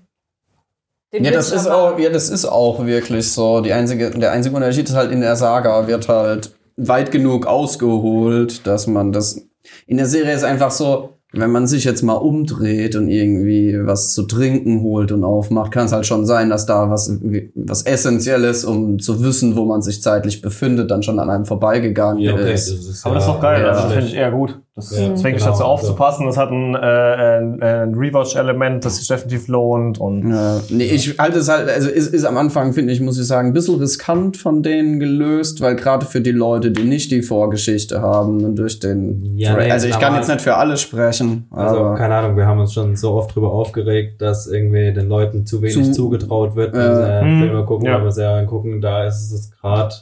[1.13, 1.24] Hm.
[1.24, 3.61] Ja, das ist auch, ja, das ist auch wirklich so.
[3.61, 8.65] Die einzige, der einzige Unterschied ist halt in der Saga wird halt weit genug ausgeholt,
[8.65, 9.47] dass man das,
[9.88, 14.14] in der Serie ist einfach so, wenn man sich jetzt mal umdreht und irgendwie was
[14.14, 17.11] zu trinken holt und aufmacht, kann es halt schon sein, dass da was,
[17.55, 22.22] was Essentielles, um zu wissen, wo man sich zeitlich befindet, dann schon an einem vorbeigegangen
[22.22, 22.70] Ja, okay, ist.
[22.70, 24.59] ist Aber das ist doch geil, ja, also das finde ich eher gut.
[24.76, 25.63] Das Ja, zwingt mich genau, dazu also.
[25.65, 26.26] aufzupassen.
[26.26, 29.99] Das hat ein, äh, ein, ein Rewatch-Element, das sich definitiv lohnt.
[29.99, 33.19] Und Ja, nee, ich halte es halt, also ist, ist am Anfang, finde ich, muss
[33.19, 37.11] ich sagen, ein bisschen riskant von denen gelöst, weil gerade für die Leute, die nicht
[37.11, 40.55] die Vorgeschichte haben und durch den, Ja, nee, also ich kann aber- jetzt nicht für
[40.57, 44.47] alle sprechen, Also, aber keine Ahnung, wir haben uns schon so oft drüber aufgeregt, dass
[44.47, 46.95] irgendwie den Leuten zu wenig Zu- zugetraut wird, wenn Ja.
[46.95, 48.01] sie Hm, Filme gucken ja.
[48.01, 48.82] oder Serien gucken.
[48.82, 49.93] Da ist es gerade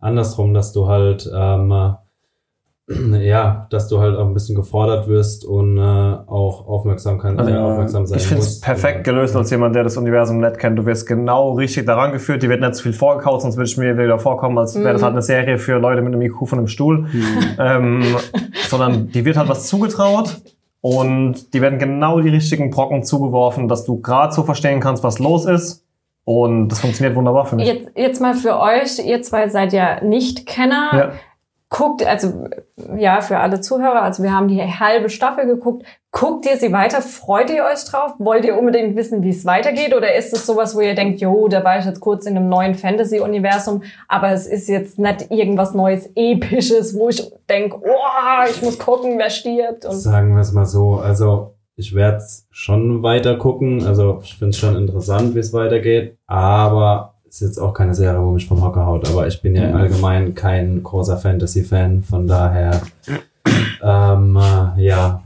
[0.00, 1.90] andersrum, dass du halt, ähm, äh,
[3.20, 7.64] ja, dass du halt auch ein bisschen gefordert wirst und äh, auch Aufmerksamkeit, Also, sehr
[7.64, 10.78] aufmerksam sein ich finde es perfekt gelöst als jemand, der das Universum nicht kennt.
[10.78, 12.42] Du wirst genau richtig daran geführt.
[12.42, 15.02] Die wird nicht zu viel vorgekaut, sonst würde ich mir wieder vorkommen, als wäre das
[15.02, 17.06] halt eine Serie für Leute mit einem IQ von einem Stuhl.
[17.58, 18.02] Ähm,
[18.68, 20.40] sondern die wird halt was zugetraut
[20.80, 25.18] und die werden genau die richtigen Brocken zugeworfen, dass du gerade so verstehen kannst, was
[25.18, 25.84] los ist.
[26.24, 27.66] Und das funktioniert wunderbar für mich.
[27.66, 30.90] Jetzt, jetzt mal für euch, ihr zwei seid ja Nicht-Kenner.
[30.92, 31.12] Ja.
[31.72, 32.48] Guckt, also
[32.96, 35.86] ja, für alle Zuhörer, also wir haben die halbe Staffel geguckt.
[36.10, 37.00] Guckt ihr sie weiter?
[37.00, 38.14] Freut ihr euch drauf?
[38.18, 39.94] Wollt ihr unbedingt wissen, wie es weitergeht?
[39.94, 42.48] Oder ist es sowas, wo ihr denkt, jo, da war ich jetzt kurz in einem
[42.48, 48.60] neuen Fantasy-Universum, aber es ist jetzt nicht irgendwas Neues, Episches, wo ich denke, oh, ich
[48.62, 49.84] muss gucken, wer stirbt.
[49.84, 54.50] Und Sagen wir es mal so, also ich werde schon weiter gucken, also ich finde
[54.50, 58.62] es schon interessant, wie es weitergeht, aber ist jetzt auch keine Serie, wo mich vom
[58.62, 62.82] Hocker haut, aber ich bin ja allgemein kein großer Fantasy-Fan, von daher
[63.82, 65.22] ähm, äh, ja,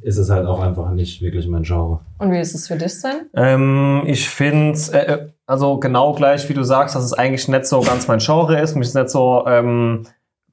[0.00, 2.00] ist es halt auch einfach nicht wirklich mein Genre.
[2.18, 3.26] Und wie ist es für dich, Sven?
[3.34, 7.80] Ähm, ich finde, äh, also genau gleich wie du sagst, dass es eigentlich nicht so
[7.80, 10.06] ganz mein Genre ist, mich es nicht so ähm,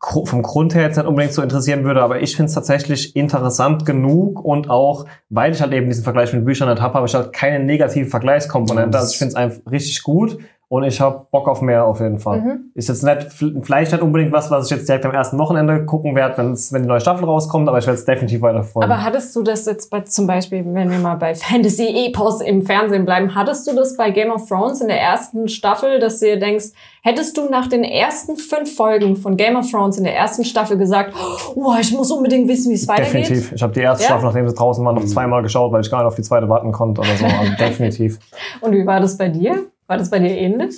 [0.03, 3.85] vom Grund her jetzt nicht unbedingt so interessieren würde, aber ich finde es tatsächlich interessant
[3.85, 7.15] genug und auch, weil ich halt eben diesen Vergleich mit Büchern nicht habe, habe ich
[7.15, 8.97] halt keine negative Vergleichskomponente.
[8.97, 10.37] Also ich finde es einfach richtig gut
[10.73, 12.41] und ich habe Bock auf mehr auf jeden Fall.
[12.41, 12.71] Mhm.
[12.73, 13.27] Ist jetzt nicht,
[13.61, 16.87] vielleicht nicht unbedingt was, was ich jetzt direkt am ersten Wochenende gucken werde, wenn die
[16.87, 18.91] neue Staffel rauskommt, aber ich werde es definitiv weiter verfolgen.
[18.91, 23.05] Aber hattest du das jetzt bei, zum Beispiel, wenn wir mal bei Fantasy-Epos im Fernsehen
[23.05, 26.39] bleiben, hattest du das bei Game of Thrones in der ersten Staffel, dass du dir
[26.39, 26.69] denkst,
[27.03, 30.79] hättest du nach den ersten fünf Folgen von Game of Thrones in der ersten Staffel
[30.79, 31.13] gesagt,
[31.55, 33.29] oh, ich muss unbedingt wissen, wie es weitergeht?
[33.29, 33.51] Definitiv.
[33.53, 34.09] Ich habe die erste Ja?
[34.09, 36.49] Staffel, nachdem sie draußen waren, noch zweimal geschaut, weil ich gar nicht auf die zweite
[36.49, 37.25] warten konnte oder so.
[37.25, 38.17] Also definitiv.
[38.59, 39.67] Und wie war das bei dir?
[39.87, 40.75] War das bei dir ähnlich?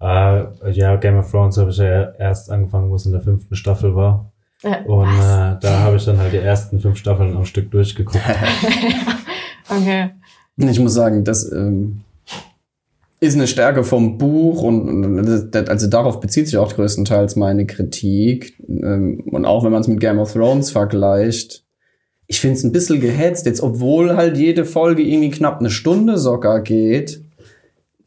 [0.00, 3.54] Äh, ja, Game of Thrones habe ich ja erst angefangen, wo es in der fünften
[3.54, 4.32] Staffel war.
[4.62, 4.82] Ja.
[4.84, 8.24] Und äh, da habe ich dann halt die ersten fünf Staffeln am Stück durchgeguckt.
[9.72, 10.10] Okay.
[10.56, 12.00] ich muss sagen, das ähm,
[13.20, 15.28] ist eine Stärke vom Buch und,
[15.68, 18.58] also darauf bezieht sich auch größtenteils meine Kritik.
[18.68, 21.64] Ähm, und auch wenn man es mit Game of Thrones vergleicht,
[22.26, 26.16] ich finde es ein bisschen gehetzt, jetzt obwohl halt jede Folge irgendwie knapp eine Stunde
[26.16, 27.22] sogar geht.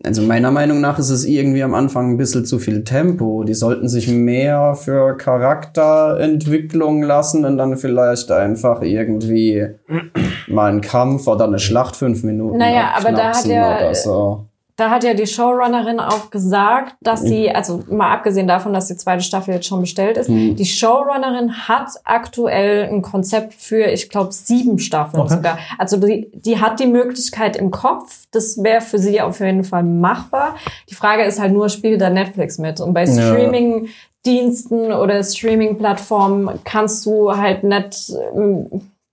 [0.06, 3.46] Also meiner Meinung nach ist es irgendwie am Anfang ein bisschen zu viel Tempo.
[3.46, 9.66] Die sollten sich mehr für Charakterentwicklung lassen und dann vielleicht einfach irgendwie
[10.48, 14.48] mal einen Kampf oder eine Schlacht fünf Minuten Naja, aber da hat ja- so.
[14.76, 17.28] Da hat ja die Showrunnerin auch gesagt, dass Mhm.
[17.28, 20.56] sie, also mal abgesehen davon, dass die zweite Staffel jetzt schon bestellt ist, Mhm.
[20.56, 25.36] die Showrunnerin hat aktuell ein Konzept für, ich glaube, sieben Staffeln Okay.
[25.36, 25.58] sogar.
[25.78, 29.84] Also die, die hat die Möglichkeit im Kopf, das wäre für sie auf jeden Fall
[29.84, 30.56] machbar.
[30.90, 32.80] Die Frage ist halt nur, spielt da Netflix mit?
[32.80, 33.06] Und bei.
[34.26, 38.68] Streaming-Diensten oder Streaming-Plattformen kannst du halt nicht, ähm,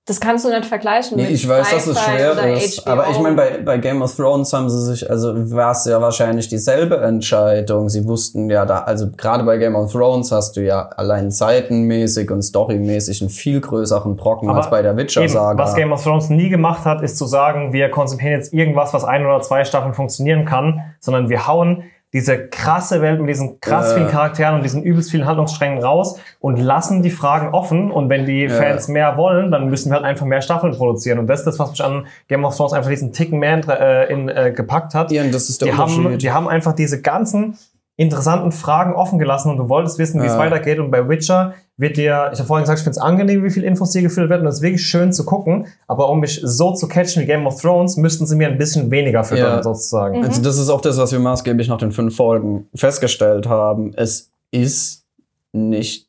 [0.07, 2.83] das kannst du nicht vergleichen Nee, mit ich weiß, dass es schwer ist.
[2.83, 2.91] HBO.
[2.91, 6.01] Aber ich meine, bei, bei Game of Thrones haben sie sich, also war es ja
[6.01, 7.89] wahrscheinlich dieselbe Entscheidung.
[7.89, 12.31] Sie wussten ja da, also gerade bei Game of Thrones hast du ja allein seitenmäßig
[12.31, 15.63] und storymäßig einen viel größeren Brocken Aber als bei der Witcher-Saga.
[15.63, 19.05] was Game of Thrones nie gemacht hat, ist zu sagen, wir konzipieren jetzt irgendwas, was
[19.05, 23.93] ein oder zwei Staffeln funktionieren kann, sondern wir hauen diese krasse Welt mit diesen krass
[23.93, 23.95] Äh.
[23.97, 27.91] vielen Charakteren und diesen übelst vielen Handlungssträngen raus und lassen die Fragen offen.
[27.91, 31.19] Und wenn die Fans mehr wollen, dann müssen wir halt einfach mehr Staffeln produzieren.
[31.21, 33.69] Und das ist das, was mich an Game of Thrones einfach diesen Ticken mehr in,
[33.69, 35.13] äh, in, äh, gepackt hat.
[35.13, 37.57] Ja, und das ist der die haben, die haben einfach diese ganzen
[37.97, 40.39] interessanten Fragen offen gelassen und du wolltest wissen, wie es Ja.
[40.39, 40.79] weitergeht.
[40.79, 43.65] Und bei Witcher wird dir, ich habe vorhin gesagt, ich finde es angenehm, wie viel
[43.65, 45.67] Infos hier gefüllt werden und es ist wirklich schön zu gucken.
[45.87, 48.91] Aber um mich so zu catchen wie Game of Thrones, müssten sie mir ein bisschen
[48.91, 49.63] weniger füttern, Ja.
[49.63, 50.23] sozusagen.
[50.23, 53.95] Also das ist auch das, was wir maßgeblich nach den fünf Folgen festgestellt haben.
[53.97, 55.05] Es ist
[55.53, 56.07] nicht,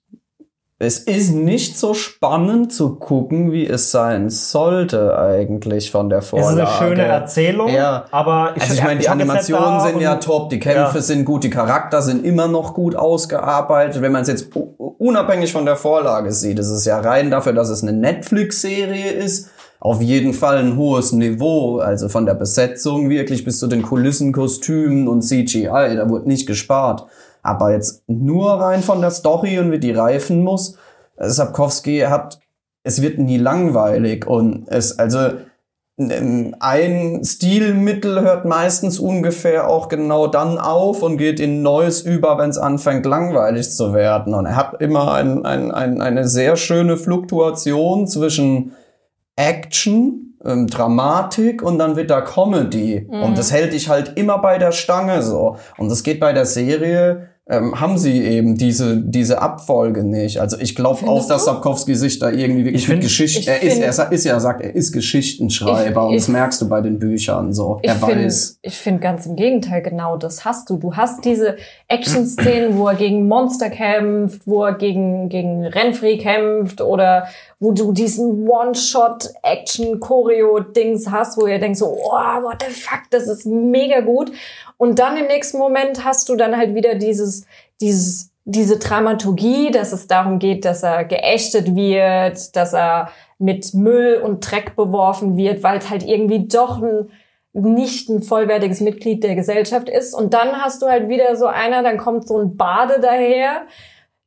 [0.83, 6.25] es ist nicht so spannend zu gucken, wie es sein sollte eigentlich von der Es
[6.25, 6.61] ist Vorlage.
[6.61, 8.05] eine schöne Erzählung, Ja.
[8.11, 11.01] aber Also ich meine, die Animationen sind ja top, die Kämpfe Ja.
[11.01, 14.01] sind gut, die Charakter sind immer noch gut ausgearbeitet.
[14.01, 14.47] Wenn man es jetzt
[14.97, 19.49] unabhängig von der Vorlage sieht, ist es ja rein dafür, dass es eine Netflix-Serie ist.
[19.79, 24.31] Auf jeden Fall ein hohes Niveau, also von der Besetzung wirklich bis zu den Kulissen,
[24.31, 27.05] Kostümen und CGI, da wurde nicht gespart.
[27.41, 30.77] Aber jetzt nur rein von der Story und wie die reifen muss,
[31.17, 32.39] Sapkowski hat,
[32.83, 35.31] es wird nie langweilig und es, also,
[35.97, 42.37] ähm, ein Stilmittel hört meistens ungefähr auch genau dann auf und geht in Neues über,
[42.37, 44.33] wenn es anfängt langweilig zu werden.
[44.33, 48.73] Und er hat immer ein, ein, ein, eine sehr schöne Fluktuation zwischen
[49.35, 53.07] Action, ähm, Dramatik und dann wieder Comedy.
[53.09, 55.57] Und das hält dich halt immer bei der Stange so.
[55.77, 60.39] Und das geht bei der Serie, ähm, haben sie eben diese, diese Abfolge nicht.
[60.39, 61.45] Also ich glaube auch, dass?
[61.45, 64.23] Sapkowski sich da irgendwie wirklich Ich find- mit Geschichten, ich er ist, find- er ist
[64.25, 67.79] ja, sagt, er ist Geschichtenschreiber Ich- und das ich- merkst du bei den Büchern so.
[67.81, 68.59] Ich er finde weiß.
[68.61, 70.77] ich find ganz im Gegenteil, genau das hast du.
[70.77, 76.79] Du hast diese Action-Szenen, wo er gegen Monster kämpft, wo er gegen, gegen Renfri kämpft
[76.81, 77.27] oder
[77.61, 83.45] wo du diesen One-Shot-Action-Choreo-Dings hast, wo ihr denkst so, oh, what the fuck, das ist
[83.45, 84.31] mega gut.
[84.77, 87.45] Und dann im nächsten Moment hast du dann halt wieder dieses,
[87.79, 94.19] dieses, diese Dramaturgie, dass es darum geht, dass er geächtet wird, dass er mit Müll
[94.23, 97.11] und Dreck beworfen wird, weil es halt irgendwie doch ein
[97.53, 100.13] nicht ein vollwertiges Mitglied der Gesellschaft ist.
[100.13, 103.63] Und dann hast du halt wieder so einer, dann kommt so ein Bade daher,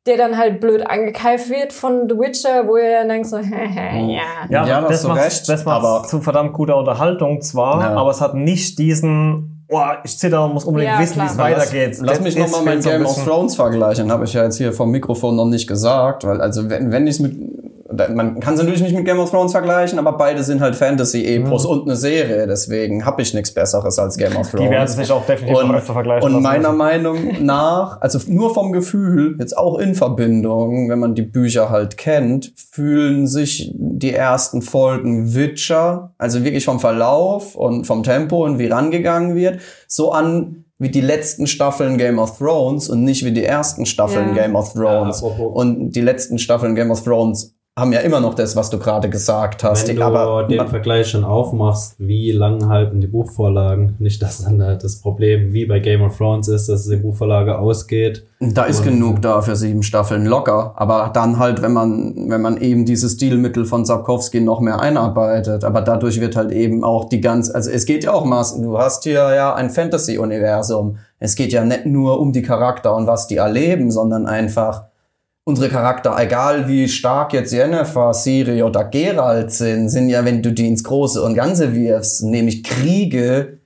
[0.07, 3.43] der dann halt blöd angekeift wird von The Witcher, wo ihr dann denkt so, ja.
[4.51, 7.81] Ja, Ja, hast das du macht recht, das macht's aber- zu verdammt guter Unterhaltung zwar,
[7.81, 7.97] Ja.
[7.97, 11.39] aber es hat nicht diesen, oh, ich zitter und muss unbedingt Ja, wissen, wie es
[11.39, 11.99] weitergeht.
[12.03, 13.25] Lass mich Das nochmal fehlt mit so ein Game of.
[13.25, 16.93] Thrones vergleichen, habe ich ja jetzt hier vom Mikrofon noch nicht gesagt, weil also wenn,
[16.93, 17.35] wenn ich mit
[18.15, 21.65] man kann es natürlich nicht mit Game of Thrones vergleichen, aber beide sind halt Fantasy-Epos
[21.67, 24.67] und eine Serie, deswegen habe ich nichts Besseres als Game of Thrones.
[24.67, 26.79] Die werden sich auch definitiv und, noch öfter vergleichen und meiner müssen.
[26.79, 31.97] Meinung nach, also nur vom Gefühl, jetzt auch in Verbindung, wenn man die Bücher halt
[31.97, 38.59] kennt, fühlen sich die ersten Folgen Witcher, also wirklich vom Verlauf und vom Tempo und
[38.59, 43.31] wie rangegangen wird, so an wie die letzten Staffeln Game of Thrones und nicht wie
[43.31, 44.43] die ersten Staffeln Ja.
[44.43, 45.23] Game of Thrones.
[45.23, 48.79] Ja, und die letzten Staffeln Game of Thrones haben ja immer noch das, was du
[48.79, 49.89] gerade gesagt hast.
[49.89, 53.97] Wenn du aber den Vergleich schon aufmachst, wie lang halten die Buchvorlagen?
[53.99, 58.25] Nicht, dass dann das Problem wie bei Game of Thrones ist, dass die Buchvorlage ausgeht.
[58.39, 60.75] Da ist genug da für sieben Staffeln locker.
[60.77, 65.65] Aber dann halt, wenn man, wenn man eben dieses Stilmittel von Sapkowski noch mehr einarbeitet.
[65.65, 68.79] Aber dadurch wird halt eben auch die ganz, also es geht ja auch maßen, du
[68.79, 70.99] hast hier ja ein Fantasy-Universum.
[71.19, 74.85] Es geht ja nicht nur um die Charakter und was die erleben, sondern einfach
[75.45, 80.53] unsere Charakter, egal wie stark jetzt Yennefer, Siri oder Geralt sind, sind ja, wenn du
[80.53, 83.59] die ins Große und Ganze wirfst, nämlich Kriege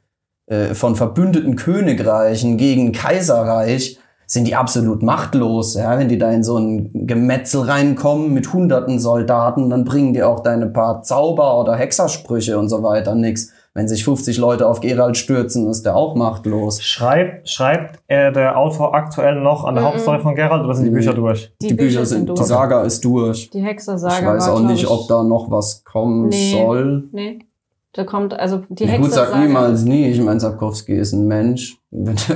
[0.47, 5.75] äh, von verbündeten Königreichen gegen Kaiserreich, sind die absolut machtlos.
[5.75, 5.99] Ja?
[5.99, 10.41] Wenn die da in so ein Gemetzel reinkommen mit hunderten Soldaten, dann bringen die auch
[10.41, 13.53] deine paar Zauber oder Hexersprüche und so weiter nix.
[13.79, 16.83] Wenn sich 50 Leute auf Geralt stürzen, ist der auch machtlos.
[16.83, 19.89] Schreibt, schreibt äh, der Autor aktuell noch an der Mhm.
[19.91, 20.91] Hauptstory von Geralt oder sind die.
[20.91, 21.53] Bücher durch?
[21.63, 22.41] Die, Bücher, sind durch.
[22.41, 23.51] die Saga ist durch.
[23.51, 26.51] Die Ich Hexersaga weiß war, auch nicht, ich, ob da noch was kommen Nee.
[26.61, 27.05] soll.
[27.13, 27.39] Nee.
[27.95, 30.11] Da kommt, also die Hexe gut, sag niemals nie.
[30.11, 31.79] Ich meine, Sapkowski ist ein Mensch.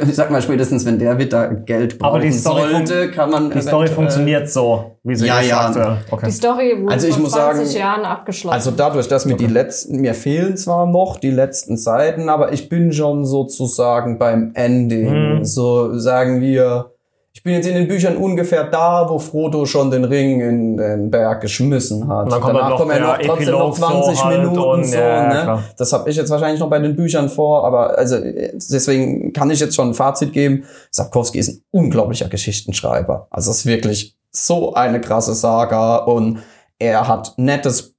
[0.09, 3.51] Ich sag mal, spätestens wenn der wieder Geld brauchen Aber die Story sollte, kann man
[3.51, 5.67] Die Story funktioniert so, wie sie Ja, ist ja.
[5.67, 5.99] aktuell.
[6.11, 6.27] Okay.
[6.27, 8.55] Die Story wurde Also ich vor muss 20 sagen, Jahren abgeschlossen.
[8.55, 12.71] Also dadurch, dass mir die letzten, mir fehlen zwar noch die letzten Seiten, aber ich
[12.71, 15.37] bin schon sozusagen beim Ending.
[15.37, 15.45] Mhm.
[15.45, 16.93] So sagen wir,
[17.35, 21.11] ich bin jetzt in den Büchern ungefähr da, wo Frodo schon den Ring in den
[21.11, 22.25] Berg geschmissen hat.
[22.25, 24.59] Und dann kommt Danach noch kommen ja noch trotzdem noch Epilog so 20 halt Minuten
[24.59, 24.97] und- so.
[24.97, 25.43] ja, ne?
[25.43, 25.65] klar.
[25.79, 29.61] Das habe ich jetzt wahrscheinlich noch bei den Büchern vor, aber also deswegen kann ich
[29.61, 30.65] jetzt schon ein Fazit geben.
[30.91, 33.29] Sapkowski ist ein unglaublicher Geschichtenschreiber.
[33.31, 36.41] Also es ist wirklich so eine krasse Saga und
[36.79, 37.95] er hat nettes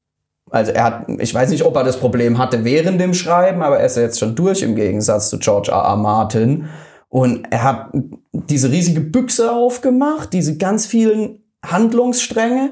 [0.52, 3.80] also er hat, ich weiß nicht, ob er das Problem hatte während dem Schreiben, aber
[3.80, 5.80] er ist ja jetzt schon durch im Gegensatz zu George R.
[5.80, 5.96] R.
[5.96, 6.70] Martin.
[7.14, 7.90] Und er hat
[8.32, 12.72] diese riesige Büchse aufgemacht, diese ganz vielen Handlungsstränge.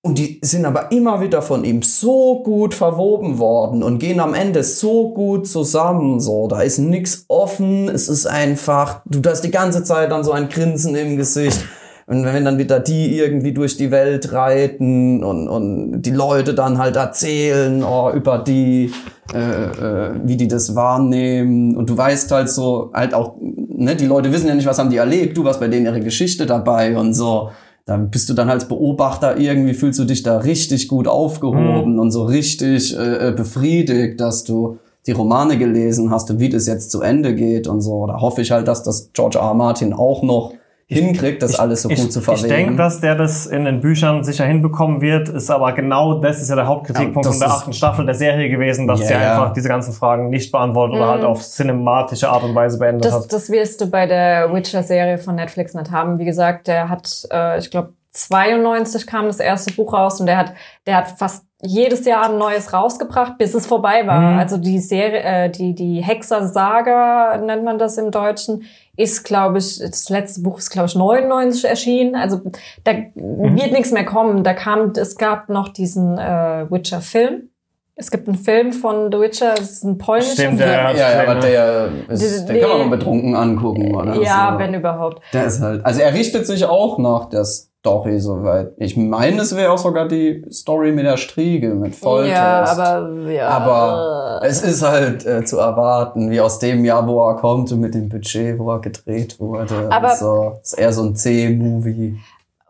[0.00, 4.32] Und die sind aber immer wieder von ihm so gut verwoben worden und gehen am
[4.32, 6.20] Ende so gut zusammen.
[6.20, 7.90] So, da ist nix offen.
[7.90, 11.62] Es ist einfach, du hast die ganze Zeit dann so ein Grinsen im Gesicht.
[12.06, 16.78] Und wenn dann wieder die irgendwie durch die Welt reiten und, und die Leute dann
[16.78, 18.90] halt erzählen oh, über die,
[19.32, 21.76] äh, äh, wie die das wahrnehmen.
[21.76, 24.90] Und du weißt halt so, halt auch, ne, die Leute wissen ja nicht, was haben
[24.90, 25.36] die erlebt.
[25.36, 27.50] Du warst bei denen ihre Geschichte dabei und so.
[27.84, 32.12] Dann bist du dann als Beobachter irgendwie, fühlst du dich da richtig gut aufgehoben und
[32.12, 36.92] so richtig äh, äh, befriedigt, dass du die Romane gelesen hast und wie das jetzt
[36.92, 38.06] zu Ende geht und so.
[38.06, 39.46] Da hoffe ich halt, dass das George R.
[39.46, 39.54] R.
[39.54, 40.52] Martin auch noch
[40.94, 42.48] hinkriegt, das alles so ich, gut zu Ich verweben.
[42.48, 46.48] denke, dass der das in den Büchern sicher hinbekommen wird, ist aber genau das ist
[46.50, 49.52] ja der Hauptkritikpunkt Ja, von der achten Staffel der Serie gewesen, dass Ja, sie einfach
[49.52, 53.32] diese ganzen Fragen nicht beantwortet oder halt auf cinematische Art und Weise beendet Das, hat.
[53.32, 56.18] das wirst du bei der Witcher-Serie von Netflix nicht haben.
[56.18, 60.36] Wie gesagt, der hat, äh, ich glaube, 92 kam das erste Buch raus und der
[60.38, 60.52] hat,
[60.86, 64.20] der hat fast jedes Jahr ein neues rausgebracht, bis es vorbei war.
[64.32, 64.38] Mhm.
[64.38, 68.64] Also die Serie, äh, die die Hexer-Saga nennt man das im Deutschen,
[68.96, 72.14] ist, glaube ich, das letzte Buch ist, glaube ich, 99 erschienen.
[72.16, 72.40] Also
[72.84, 73.56] da Mhm.
[73.56, 74.42] wird nichts mehr kommen.
[74.44, 77.48] Da kam, es gab noch diesen äh, Witcher-Film.
[77.94, 80.70] Es gibt einen Film von The Witcher, es ist ein polnischer Stimmt, Film.
[80.70, 84.16] der- ja, ja, aber der, ist, den kann man mal betrunken angucken, oder?
[84.20, 84.58] Ja, so.
[84.58, 85.22] wenn überhaupt.
[85.32, 87.44] Der ist halt, also er richtet sich auch nach der
[87.82, 88.70] Story soweit.
[88.76, 92.32] Ich meine, es wäre auch sogar die Story mit der Striege, mit Volltest.
[92.36, 93.48] Ja, aber ja.
[93.48, 97.80] Aber es ist halt äh, zu erwarten, wie aus dem Jahr, wo er kommt und
[97.80, 99.88] mit dem Budget, wo er gedreht wurde.
[99.90, 100.52] Aber- und so.
[100.62, 102.18] Ist eher so ein C-Movie.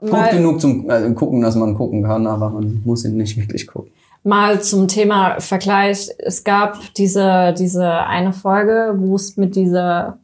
[0.00, 3.66] Gut genug zum äh, Gucken, dass man gucken kann, aber man muss ihn nicht wirklich
[3.66, 3.92] gucken.
[4.24, 6.08] mal zum Thema Vergleich.
[6.18, 10.16] Es gab diese, diese eine Folge, wo es mit dieser,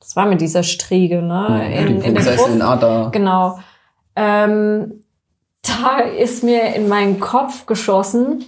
[0.00, 1.60] das war mit dieser Striege, ne?
[1.68, 2.62] die In, in der Prinzessin Gruft.
[2.62, 3.08] Ada.
[3.10, 3.58] Genau.
[4.18, 5.04] Ähm,
[5.62, 8.44] da ist mir in meinen Kopf geschossen,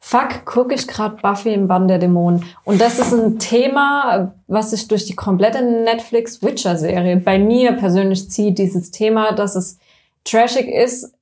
[0.00, 2.46] fuck, gucke ich gerade Buffy im Bann der Dämonen.
[2.64, 8.58] Und das ist ein Thema, was sich durch die komplette Netflix-Witcher-Serie bei mir persönlich zieht,
[8.58, 9.78] dieses Thema, dass es
[10.24, 11.12] trashig ist.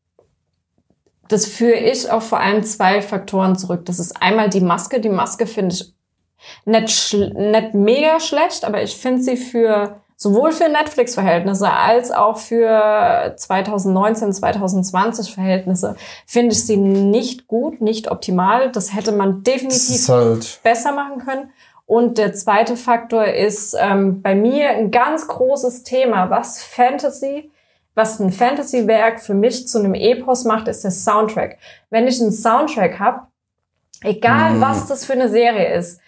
[1.26, 3.84] Das führe ich auf vor allem zwei Faktoren zurück.
[3.84, 5.00] Das ist einmal die Maske.
[5.00, 5.92] Die Maske finde ich
[6.64, 13.34] nicht, nicht mega schlecht, aber ich finde sie für sowohl für Netflix-Verhältnisse als auch für
[13.36, 15.94] 2019, 2020 Verhältnisse
[16.26, 18.72] finde ich sie nicht gut, nicht optimal.
[18.72, 20.60] Das hätte man definitiv halt.
[20.64, 21.50] besser machen können.
[21.86, 27.50] Und der zweite Faktor ist ähm, bei mir ein ganz großes Thema, was Fantasy,
[27.94, 31.58] was ein Fantasy-Werk für mich zu einem Epos macht, ist der Soundtrack.
[31.90, 33.20] Wenn ich einen Soundtrack habe,
[34.02, 34.60] egal Mm.
[34.60, 36.00] was das für eine Serie ist,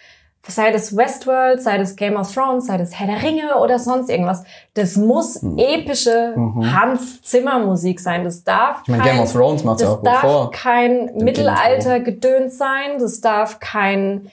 [0.48, 4.08] sei das Westworld, sei das Game of Thrones, sei das Herr der Ringe oder sonst
[4.08, 4.42] irgendwas,
[4.74, 5.58] das muss Mm.
[5.58, 6.74] epische Mhm.
[6.74, 8.24] Hans Zimmer Musik sein.
[8.24, 10.50] Das darf Ich meine, kein- Game of Thrones macht ja das auch darf vor.
[10.50, 12.98] kein Mittelalter-Gedöns sein.
[12.98, 14.30] Das darf kein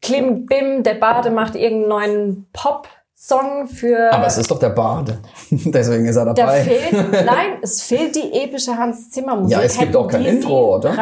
[0.00, 4.12] Klimbim, der Bade macht irgendeinen neuen Pop-Song für...
[4.12, 5.18] Aber es ist doch der Bade.
[5.50, 6.62] Deswegen ist er da dabei.
[6.62, 6.92] fehlt,
[7.26, 9.56] nein, es fehlt die epische Hans Zimmer Musik.
[9.56, 10.92] Ja, es gibt Hätten auch kein Intro, oder?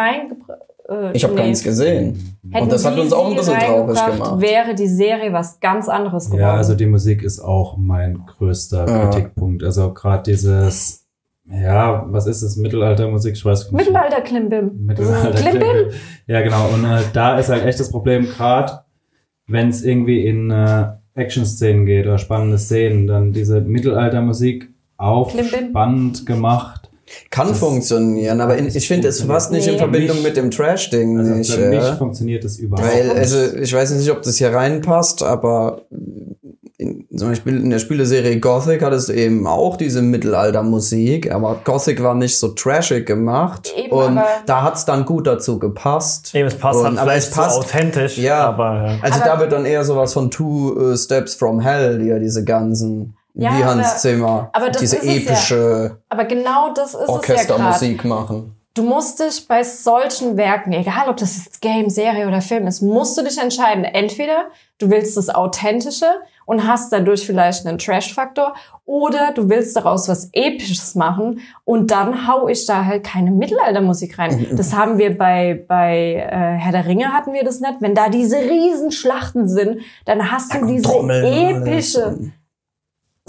[0.89, 1.43] Äh, Ich habe nee.
[1.43, 2.39] keins gesehen.
[2.51, 4.41] Hätten Und das hat uns auch ein bisschen traurig gemacht.
[4.41, 6.41] Wäre die Serie was ganz anderes geworden.
[6.43, 9.09] Ja, also die Musik ist auch mein größter Ja.
[9.11, 9.63] Kritikpunkt.
[9.65, 11.07] Also gerade dieses,
[11.45, 13.35] ja, was ist es, Mittelaltermusik?
[13.37, 13.73] Ich weiß nicht.
[13.73, 14.71] Mittelalter Klimbim.
[14.87, 15.31] Mittelalter.
[15.39, 15.91] Klimbim.
[16.27, 16.69] Ja, genau.
[16.69, 18.81] Und äh, da ist halt echt das Problem, gerade
[19.49, 24.69] wenn es irgendwie in äh, Action-Szenen geht oder spannende Szenen, dann diese Mittelaltermusik
[24.99, 25.71] auf Klimbim.
[25.71, 26.86] spannend gemacht.
[27.31, 29.79] Kann Das- funktionieren, aber in, ich finde es fast nicht in Nee.
[29.79, 31.53] Verbindung mit dem Trash-Ding Also nicht.
[31.53, 31.97] für mich ja.
[31.97, 33.17] funktioniert das überhaupt Weil, nicht.
[33.17, 35.83] also ich weiß nicht, ob das hier reinpasst, aber
[36.79, 42.03] in, zum Beispiel in der Spieleserie Gothic hattest du eben auch diese Mittelaltermusik, aber Gothic
[42.03, 46.35] war nicht so trashig gemacht Eben, und da hat's dann gut dazu gepasst.
[46.35, 48.19] Eben, es passt und, halt aber es passt so authentisch.
[48.19, 48.47] Ja.
[48.49, 48.99] aber ja.
[49.01, 52.19] Also Aber- da wird dann eher sowas von Two äh, Steps from Hell, die ja
[52.19, 55.33] diese ganzen, Ja, wie aber- Hans Zimmer, aber das diese ist es ja.
[55.33, 57.15] epische Aber genau das ist es ja.
[57.15, 58.57] Orchestermusik machen.
[58.73, 62.83] Du musst dich bei solchen Werken, egal ob das jetzt Game, Serie oder Film ist,
[62.83, 63.85] musst du dich entscheiden.
[63.85, 66.05] Entweder du willst das Authentische
[66.45, 72.29] und hast dadurch vielleicht einen Trash-Faktor oder du willst daraus was Episches machen und dann
[72.29, 74.47] hau ich da halt keine Mittelaltermusik rein.
[74.53, 77.77] Das haben wir bei, bei äh, Herr der Ringe hatten wir das nicht.
[77.81, 81.99] Wenn da diese Riesenschlachten sind, dann hast du diese Trommeln und alles.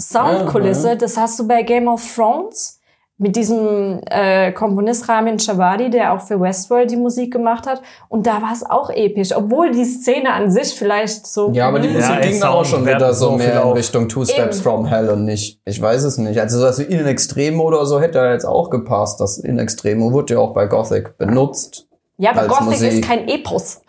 [0.00, 0.88] Soundkulisse.
[0.90, 2.76] Ja, Das hast du bei Game of Thrones
[3.20, 7.82] mit diesem äh, Komponist Ramin Djawadi, der auch für Westworld die Musik gemacht hat.
[8.08, 11.50] Und da war es auch episch, obwohl die Szene an sich vielleicht so.
[11.52, 13.68] Ja, aber die Ja, Musik ey, ging dann auch schon wieder so mehr in.
[13.72, 14.62] Richtung Two Steps Eben.
[14.62, 16.40] from Hell und nicht, ich weiß es nicht.
[16.40, 19.20] Also das In Extremo oder so hätte er jetzt auch gepasst.
[19.20, 21.88] Das In Extremo wurde ja auch bei Gothic benutzt.
[22.18, 22.92] ja, aber Gothic Musik.
[22.92, 23.82] ist kein Epos.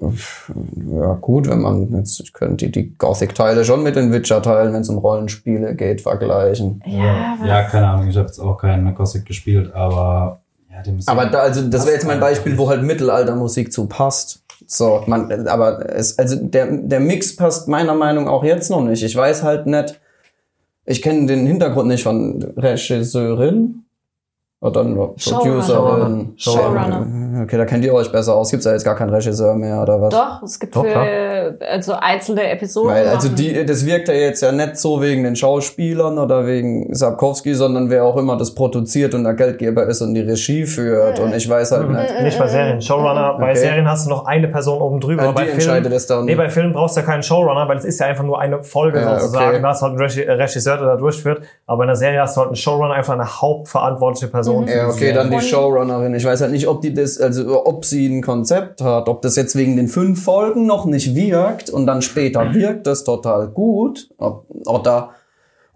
[0.00, 4.88] Ja gut, wenn man jetzt, ich könnte die Gothic-Teile schon mit den Witcher-Teilen, wenn es
[4.88, 6.82] um Rollenspiele geht, vergleichen.
[6.86, 10.40] Ja, Ja, keine Ahnung, ich habe jetzt auch keinen Gothic gespielt, aber
[10.72, 11.08] ja, die Musik.
[11.08, 14.42] Aber da, also das wäre jetzt mein Beispiel, wo halt Mittelaltermusik zu passt.
[14.66, 19.02] So, man, aber es, also der, der Mix passt meiner Meinung auch jetzt noch nicht.
[19.02, 20.00] Ich weiß halt nicht,
[20.86, 23.84] ich kenne den Hintergrund nicht von Regisseurin
[24.60, 26.32] oder dann Producerin.
[26.36, 27.06] Showrunner.
[27.42, 28.50] Okay, da kennt ihr euch besser aus.
[28.50, 30.10] Gibt's ja jetzt gar keinen Regisseur mehr oder was?
[30.10, 32.90] doch, es gibt Doch, für also einzelne Episoden.
[32.90, 36.94] Weil, also die, das wirkt ja jetzt ja nicht so wegen den Schauspielern oder wegen
[36.94, 41.18] Sapkowski, sondern wer auch immer das produziert und der Geldgeber ist und die Regie führt.
[41.20, 42.22] Und ich weiß halt nicht.
[42.22, 42.80] Nicht bei Serien.
[42.80, 43.58] Showrunner, bei Okay.
[43.60, 45.24] Serien hast du noch eine Person oben drüber.
[45.24, 46.24] Ja, bei die entscheidet es dann.
[46.24, 48.62] Nee, bei Filmen brauchst du ja keinen Showrunner, weil es ist ja einfach nur eine
[48.62, 49.48] Folge Ja, sozusagen.
[49.50, 49.62] okay.
[49.62, 51.42] Da hast du halt einen Regi- Regisseur, der da durchführt.
[51.66, 54.66] Aber in der Serie hast du halt einen Showrunner, einfach eine hauptverantwortliche Person.
[54.66, 56.14] Ja, okay, dann die Showrunnerin.
[56.14, 59.36] Ich weiß halt nicht, ob die das, also ob sie ein Konzept hat, ob das
[59.36, 64.08] jetzt wegen den fünf Folgen noch nicht wirkt und dann später wirkt das total gut.
[64.18, 65.10] Ob, oder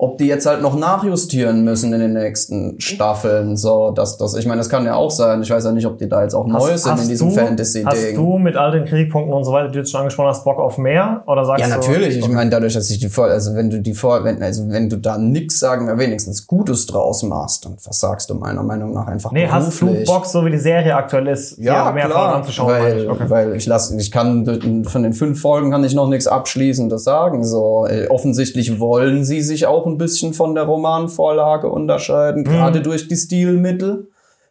[0.01, 3.57] ob die jetzt halt noch nachjustieren müssen in den nächsten Staffeln.
[3.57, 5.43] So, dass das, ich meine, das kann ja auch sein.
[5.43, 7.45] Ich weiß ja nicht, ob die da jetzt auch neu sind in diesem du, Hast
[7.47, 8.15] Fantasy-Ding.
[8.15, 10.61] du mit all den Kriegpunkten und so weiter, die du jetzt schon angesprochen hast, Bock
[10.61, 11.25] auf mehr?
[11.27, 12.17] Oder sagst Ja, du, natürlich.
[12.17, 14.89] Ich meine, dadurch, dass ich die Vor, also wenn du die Vor, wenn, also wenn
[14.89, 19.09] du da nix sagen, wir wenigstens Gutes draus machst, dann versagst du meiner Meinung nach
[19.09, 20.07] einfach Nee, hast du beruflich.
[20.09, 22.69] Bock, so wie die Serie aktuell ist, Ja, mehr klar, voranzuschauen?
[22.73, 23.09] meine weil, ich.
[23.11, 23.25] Okay.
[23.31, 27.45] weil ich lasse, ich kann von den fünf Folgen kann ich noch nichts Abschließendes sagen.
[27.45, 33.09] So äh, offensichtlich wollen sie sich auch ein bisschen von der Romanvorlage unterscheiden, gerade durch
[33.09, 34.09] die Stilmittel.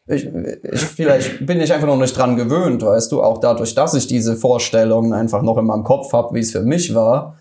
[0.09, 3.93] Ich, ich, vielleicht bin ich einfach noch nicht dran gewöhnt, weißt du, auch dadurch, dass
[3.93, 7.35] ich diese Vorstellungen einfach noch in meinem Kopf habe, wie es für mich war,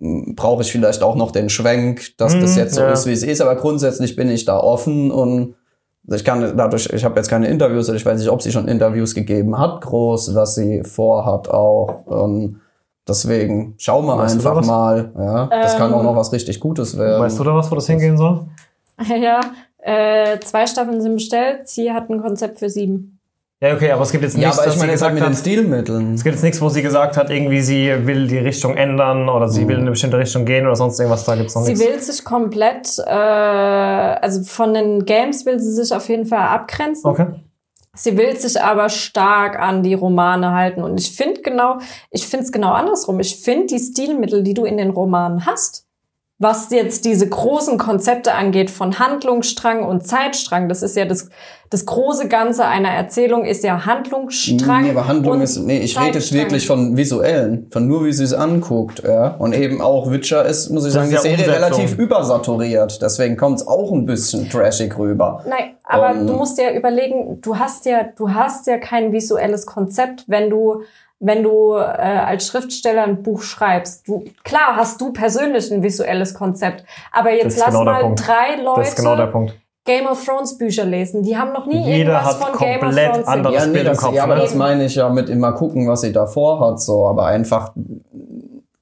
[0.00, 2.92] m, brauche ich vielleicht auch noch den Schwenk, dass das Mhm, jetzt so ja.
[2.92, 3.40] ist, wie es ist.
[3.40, 5.54] Aber grundsätzlich bin ich da offen und
[6.10, 8.66] ich kann dadurch, ich habe jetzt keine Interviews, oder ich weiß nicht, ob sie schon
[8.66, 12.04] Interviews gegeben hat, groß, was sie vorhat auch.
[12.06, 12.60] Und
[13.08, 15.12] deswegen schauen wir Weißt einfach mal.
[15.18, 17.20] Ja, das kann Ähm, auch noch was richtig Gutes werden.
[17.22, 18.46] Weißt du da was, wo das hingehen soll?
[19.20, 19.40] ja,
[19.78, 21.68] äh, zwei Staffeln sind bestellt.
[21.68, 23.14] Sie hat ein Konzept für sieben.
[23.60, 25.14] Ja, okay, aber es gibt jetzt ja, nichts, aber dass ich meine sie jetzt halt
[25.14, 26.14] gesagt mit den hat, Stilmitteln.
[26.14, 29.48] es gibt jetzt nichts, wo sie gesagt hat, irgendwie sie will die Richtung ändern oder
[29.48, 31.84] sie will in eine bestimmte Richtung gehen oder sonst irgendwas, da gibt's noch Sie nichts.
[31.84, 37.10] will sich komplett, äh, also von den Games will sie sich auf jeden Fall abgrenzen.
[37.10, 37.26] Okay.
[37.98, 40.82] Sie will sich aber stark an die Romane halten.
[40.82, 41.78] Und ich finde genau,
[42.10, 43.18] ich finde es genau andersrum.
[43.20, 45.87] Ich finde die Stilmittel, die du in den Romanen hast,
[46.40, 51.30] was jetzt diese großen Konzepte angeht von Handlungsstrang und Zeitstrang, das ist ja das,
[51.70, 54.84] das große Ganze einer Erzählung, ist ja Handlungsstrang.
[54.84, 58.12] Nee, aber Handlung und ist, nee, ich rede jetzt wirklich von visuellen, von nur wie
[58.12, 59.34] sie es anguckt, ja.
[59.36, 61.76] Und eben auch Witcher ist, muss ich Das sagen, die ist ja Serie Umsetzung.
[61.76, 63.02] relativ übersaturiert.
[63.02, 65.42] Deswegen kommt es auch ein bisschen trashig rüber.
[65.48, 69.66] Nein, aber Ähm, du musst dir überlegen, du hast ja, du hast ja kein visuelles
[69.66, 70.82] Konzept, wenn du,
[71.20, 74.06] wenn du äh, als Schriftsteller ein Buch schreibst.
[74.06, 78.80] Du, klar hast du persönlich ein visuelles Konzept, aber jetzt lass genau mal drei Leute
[78.80, 79.54] Das ist genau der Punkt.
[79.84, 81.22] Game of Thrones Bücher lesen.
[81.22, 83.66] Die haben noch nie Jeder irgendwas hat von Game of komplett Thrones andere- gelesen.
[83.68, 84.40] das Bild im das, Kopf, ja, aber ne?
[84.42, 87.06] das meine ich ja mit immer gucken, was sie davor hat, so.
[87.06, 87.72] Aber einfach,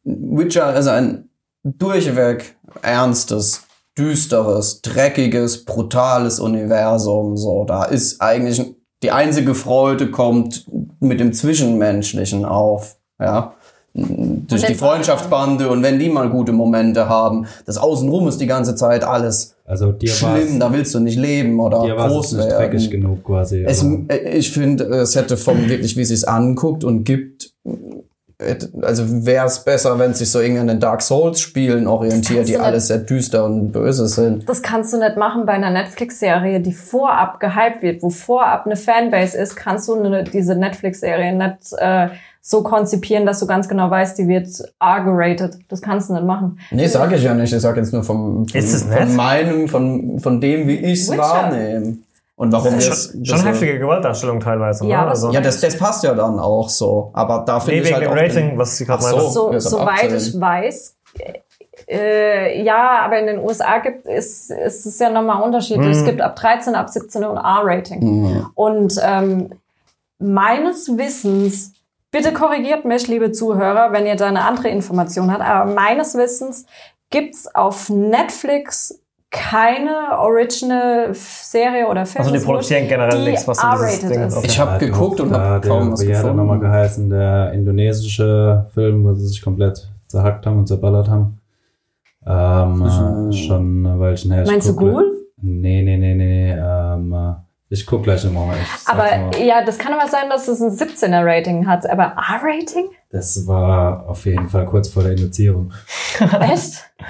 [0.05, 1.29] Witcher ist ein
[1.63, 3.63] durchweg ernstes,
[3.97, 7.65] düsteres, dreckiges, brutales Universum, so.
[7.65, 8.63] Da ist eigentlich
[9.03, 10.67] die einzige Freude kommt
[11.01, 13.55] mit dem Zwischenmenschlichen auf, ja.
[13.99, 18.75] Durch die Freundschaftsbande und wenn die mal gute Momente haben, das Außenrum ist die ganze
[18.75, 22.33] Zeit alles Also dir schlimm, da willst du nicht leben oder dir war es groß
[22.33, 22.91] nicht dreckig werden.
[22.91, 23.65] genug quasi.
[23.65, 27.55] Es, äh, ich finde, es hätte vom wirklich, wie sie es anguckt und gibt,
[28.83, 32.59] also wäre es besser, wenn sich so irgendwie an den Dark Souls Spielen orientiert, die
[32.59, 34.47] alles sehr düster und böse sind.
[34.47, 38.77] Das kannst du nicht machen bei einer Netflix-Serie, die vorab gehypt wird, wo vorab eine
[38.77, 42.09] Fanbase ist, kannst du eine, diese Netflix-Serie nicht äh,
[42.43, 44.49] so konzipieren, dass du ganz genau weißt, die wird
[44.81, 45.59] R-gerated.
[45.69, 46.61] Das kannst du nicht machen.
[46.71, 47.53] Nee, sag ich ja nicht.
[47.53, 49.01] Ich sag jetzt nur vom, von, Ist es nett?
[49.01, 51.97] von meinem, von, von dem, wie ich es wahrnehme.
[52.37, 54.87] Und warum ist es- schon, das schon so- heftige Gewaltdarstellung teilweise.
[54.87, 55.09] Ja, ne?
[55.09, 57.11] also, Ja, das, das passt ja dann auch so.
[57.15, 59.21] Aber da finde nee, ich wegen halt dem auch Rating, den- was sie gerade so.
[59.31, 60.17] So, soweit 18.
[60.17, 60.97] ich weiß,
[61.89, 65.97] äh, ja, aber in den USA gibt ist, ist es ja nochmal unterschiedlich.
[65.97, 68.01] Es gibt ab 13, ab 17 und R-Rating.
[68.01, 68.47] Mhm.
[68.55, 69.51] Und ähm,
[70.19, 71.73] meines Wissens,
[72.11, 76.67] bitte korrigiert mich, liebe Zuhörer, wenn ihr da eine andere Information habt, aber meines Wissens
[77.11, 79.01] gibt's auf Netflix
[79.31, 82.25] keine Original-Serie oder Film.
[82.25, 84.45] also die produzieren generell die nichts, was so Ding ist.
[84.45, 86.37] Ich hab Ja, geguckt und da hab der, kaum was Wie hat er gefunden.
[86.37, 87.11] nochmal geheißen?
[87.11, 91.39] Der indonesische Film, wo sie sich komplett zerhackt haben und zerballert haben.
[92.27, 93.31] Ähm, Mhm.
[93.31, 94.45] äh, schon ein Weilchen her.
[94.45, 95.27] Ich Meinst du Ghoul?
[95.43, 96.53] Nee, nee, nee, nee.
[96.53, 97.35] Ähm, äh,
[97.69, 98.59] ich guck gleich im Moment.
[98.63, 99.37] Ich sag's Aber mal.
[99.45, 101.89] ja, das kann aber sein, dass es ein 17er-Rating hat.
[101.91, 102.89] Aber R-Rating?
[103.11, 105.73] Das war auf jeden Fall kurz vor der Induzierung.
[106.41, 106.91] Echt?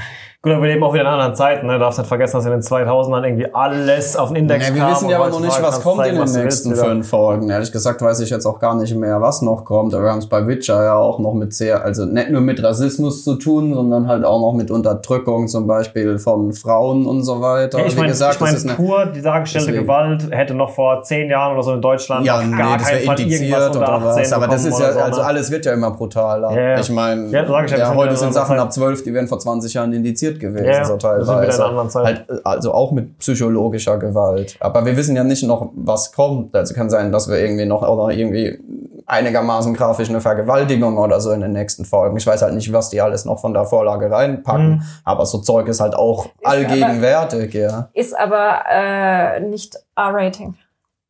[0.46, 1.66] Gut, aber wir leben auch wieder in anderen Zeiten.
[1.66, 1.76] Ne?
[1.76, 4.92] Darfst nicht vergessen, dass in den 2000ern irgendwie alles auf den Index Ja, wir kam.
[4.92, 6.84] wissen und ja aber noch nicht, was kommt zeigen, in den du willst nächsten wieder.
[6.84, 7.50] fünf Folgen.
[7.50, 9.92] Ehrlich gesagt weiß ich jetzt auch gar nicht mehr, was noch kommt.
[9.92, 12.62] Aber wir haben es bei Witcher ja auch noch mit sehr, also nicht nur mit
[12.62, 17.40] Rassismus zu tun, sondern halt auch noch mit Unterdrückung zum Beispiel von Frauen und so
[17.40, 17.80] weiter.
[17.80, 19.84] Ja, ich meine, ich mein, pur die dargestellte Deswegen.
[19.84, 23.04] Gewalt hätte noch vor zehn Jahren oder so in Deutschland ja, nee, gar das keinen
[23.04, 24.32] Fall irgendwas indiziert unter oder 18 was.
[24.32, 25.26] Aber das ist ja, so, also ne?
[25.26, 26.52] alles wird ja immer brutaler.
[26.52, 26.78] Ja.
[26.78, 29.74] Ich meine, Ja, ja, wir heute sind in Sachen ab 12, die wären vor 20
[29.74, 31.64] Jahren indiziert gewesen, Ja, so teilweise.
[31.94, 34.56] Halt, äh, also auch mit psychologischer Gewalt.
[34.60, 36.54] Aber wir wissen ja nicht noch, was kommt.
[36.54, 38.58] Also kann sein, dass wir irgendwie noch oder irgendwie
[39.06, 42.16] einigermaßen grafisch eine Vergewaltigung oder so in den nächsten Folgen.
[42.16, 44.70] Ich weiß halt nicht, was die alles noch von der Vorlage reinpacken.
[44.70, 44.82] Mhm.
[45.04, 47.88] Aber so Zeug ist halt auch allgegenwärtig, ja.
[47.94, 50.54] Ist aber äh, nicht R-Rating.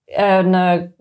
[0.07, 0.93] Äh, eine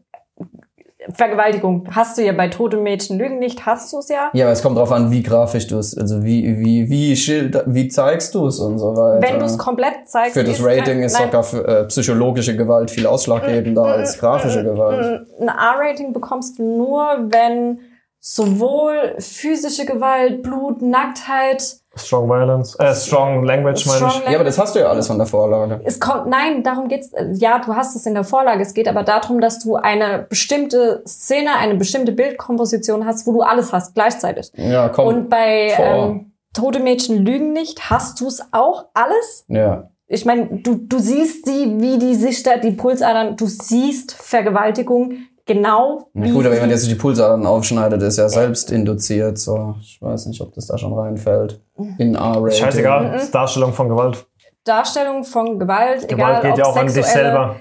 [1.12, 4.30] Vergewaltigung hast du ja bei Tote Mädchen Lügen nicht, hast du es ja.
[4.34, 7.62] Ja, aber es kommt drauf an, wie grafisch du es, also wie, wie, wie schild,
[7.66, 9.22] wie zeigst du es und so weiter.
[9.22, 10.34] Wenn du es komplett zeigst.
[10.34, 15.28] Für das Rating ist sogar für, äh, psychologische Gewalt viel ausschlaggebender als grafische Gewalt.
[15.40, 17.80] Ein R-Rating bekommst du nur, wenn
[18.20, 24.30] sowohl physische Gewalt, Blut, Nacktheit, Strong Violence, äh, Strong Language meine Strong ich.
[24.30, 25.80] Ja, aber das hast du ja alles von der Vorlage.
[25.84, 27.12] Es kommt, nein, darum geht's.
[27.34, 28.62] Ja, du hast es in der Vorlage.
[28.62, 33.42] Es geht aber darum, dass du eine bestimmte Szene, eine bestimmte Bildkomposition hast, wo du
[33.42, 34.52] alles hast gleichzeitig.
[34.56, 35.08] Ja, komm.
[35.08, 39.46] Und bei ähm, Tote Mädchen lügen nicht, hast du es auch alles?
[39.48, 39.90] ja.
[40.08, 45.14] Ich meine, du, du siehst sie, wie die sich da, die Pulsadern, du siehst Vergewaltigung
[45.46, 46.10] genau.
[46.14, 49.38] Na gut, aber wenn man sich die Pulsadern aufschneidet, ist ja selbst induziert.
[49.38, 51.62] So, ich weiß nicht, ob das da schon reinfällt.
[51.98, 52.52] In R-Rating.
[52.52, 54.26] Scheißegal, ist Darstellung von Gewalt.
[54.64, 57.56] Darstellung von Gewalt, Gewalt egal geht ob ja auch an dich sexuelle, selber.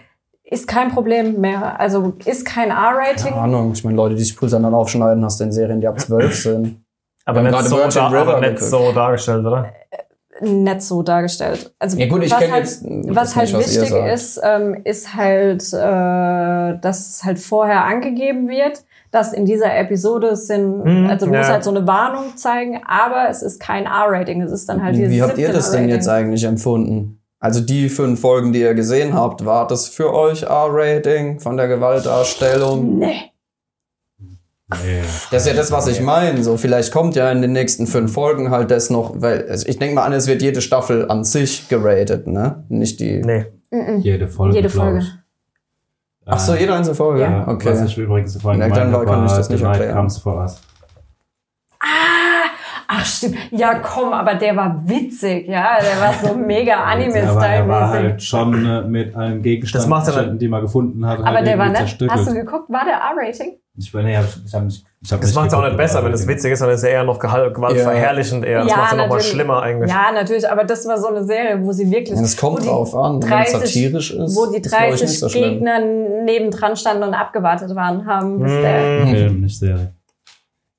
[0.45, 1.79] ist kein Problem mehr.
[1.79, 3.33] Also ist kein R-Rating.
[3.33, 3.73] Keine Ahnung.
[3.73, 6.85] Ich meine, Leute, die sich Pulsadern aufschneiden, hast du in Serien, die ab 12 sind.
[7.27, 9.73] Aber nicht, so, da, River aber nicht so dargestellt, oder?
[10.41, 11.75] Nicht so dargestellt.
[11.79, 14.13] Also Ja gut, ich was kenne halt, jetzt was nicht, halt was ihr wichtig sagt.
[14.13, 20.35] ist, ähm, ist halt, äh, dass es halt vorher angegeben wird, dass in dieser Episode
[20.35, 21.39] sind, Hm, also du ja.
[21.39, 24.97] musst halt so eine Warnung zeigen, aber es ist kein R-Rating, es ist dann halt
[24.97, 27.21] dieses Wie habt ihr das denn 17er jetzt eigentlich empfunden?
[27.39, 31.69] Also die fünf Folgen, die ihr gesehen habt, war das für euch R-Rating von der
[31.69, 32.99] Gewaltdarstellung?
[32.99, 33.31] Nee.
[34.69, 35.03] Nee.
[35.31, 36.43] Das ist ja das, was ich meine.
[36.43, 39.79] So, vielleicht kommt ja in den nächsten fünf Folgen halt das noch, weil also ich
[39.79, 42.65] denke mal an, es wird jede Staffel an sich geratet, ne?
[42.69, 43.19] Nicht die.
[43.19, 43.47] Nee.
[43.71, 44.01] Mhm.
[44.01, 44.57] Jede Folge.
[44.57, 45.01] Jede Folge.
[45.01, 45.13] ich.
[46.27, 47.21] Ach so, jede einzelne Folge.
[47.21, 47.47] Ja.
[47.47, 47.69] Okay.
[47.69, 49.97] Was ich übrigens vorhin Na, gemeint dann habe, kann ich war das nicht erklären.
[49.97, 50.61] Comes for Us.
[52.89, 53.37] Ah, ach stimmt.
[53.51, 55.77] Ja, komm, aber der war witzig, ja.
[55.81, 56.77] Der war so mega
[57.29, 61.29] Aber er war halt schon äh, mit allen ja Gegenständen, die man gefunden hat, aber
[61.37, 61.77] halt der war nett.
[61.79, 62.19] zerstückelt.
[62.19, 62.71] Hast du geguckt?
[62.71, 63.57] War der R-Rating?
[63.77, 65.77] Ich meine, ich habe ich hab nicht, ich hab Das nicht macht es auch nicht
[65.77, 68.63] besser, wenn es witzig ist, sondern es ist ja eher noch gewaltverherrlichend eher.
[68.63, 69.33] Das Ja, macht es ja nochmal natürlich.
[69.33, 69.91] schlimmer eigentlich.
[69.91, 72.21] Ja, natürlich, aber das war so eine Serie, wo sie wirklich.
[72.21, 74.37] Es wo kommt die drauf an, wenn es 30 satirisch ist.
[74.37, 75.27] Wo die ist, glaub ich, 30 nicht so.
[75.29, 75.81] Gegner
[76.25, 78.61] nebendran standen und abgewartet waren, haben, bis Mm.
[78.63, 79.07] der.
[79.09, 79.94] Film, nicht Serie.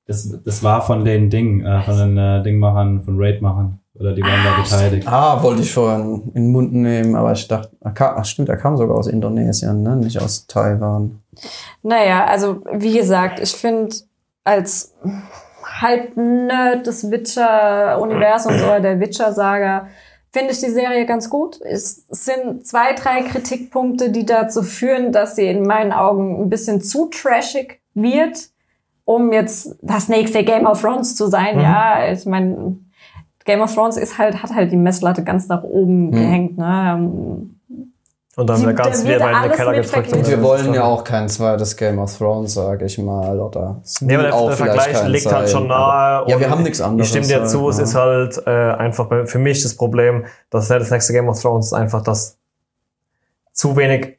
[0.06, 3.80] Das, das war von den Ding, äh, von den äh, Dingmachern, von Raid-Machern.
[3.98, 5.08] Oder die waren da beteiligt.
[5.08, 8.48] Ah, wollte ich vorhin in den Mund nehmen, aber ich dachte, er kam, ach stimmt,
[8.48, 9.96] er kam sogar aus Indonesien, ne?
[9.96, 11.22] Nicht aus Taiwan.
[11.82, 13.96] Naja, also wie gesagt, ich finde
[14.44, 14.94] als
[15.80, 19.88] Halb-Nerd des Witcher-Universums oder der Witcher-Saga
[20.30, 21.58] finde ich die Serie ganz gut.
[21.62, 26.82] Es sind zwei, drei Kritikpunkte, die dazu führen, dass sie in meinen Augen ein bisschen
[26.82, 28.50] zu trashig wird.
[29.06, 31.56] Um jetzt das nächste Game of Thrones zu sein.
[31.56, 31.62] Mhm.
[31.62, 32.76] Ja, ich meine,
[33.46, 36.58] Game of Thrones ist halt, hat halt die Messlatte ganz nach oben gehängt.
[36.58, 37.46] Ne?
[38.36, 40.12] Und dann Sie- wird ganz da wird in den Keller gedrückt.
[40.12, 43.80] Und wir wollen ja auch kein zweites Game of Thrones, sag ich mal, oder?
[43.82, 46.24] Es Nee, aber der, auch der Vergleich liegt halt schon nahe.
[46.28, 47.06] Ja, wir haben nichts anderes.
[47.06, 47.84] Ich stimme dir halt, zu, es ja.
[47.84, 51.72] ist halt äh, einfach für mich das Problem, dass das nächste Game of Thrones ist
[51.72, 52.36] einfach, dass
[53.52, 54.18] zu wenig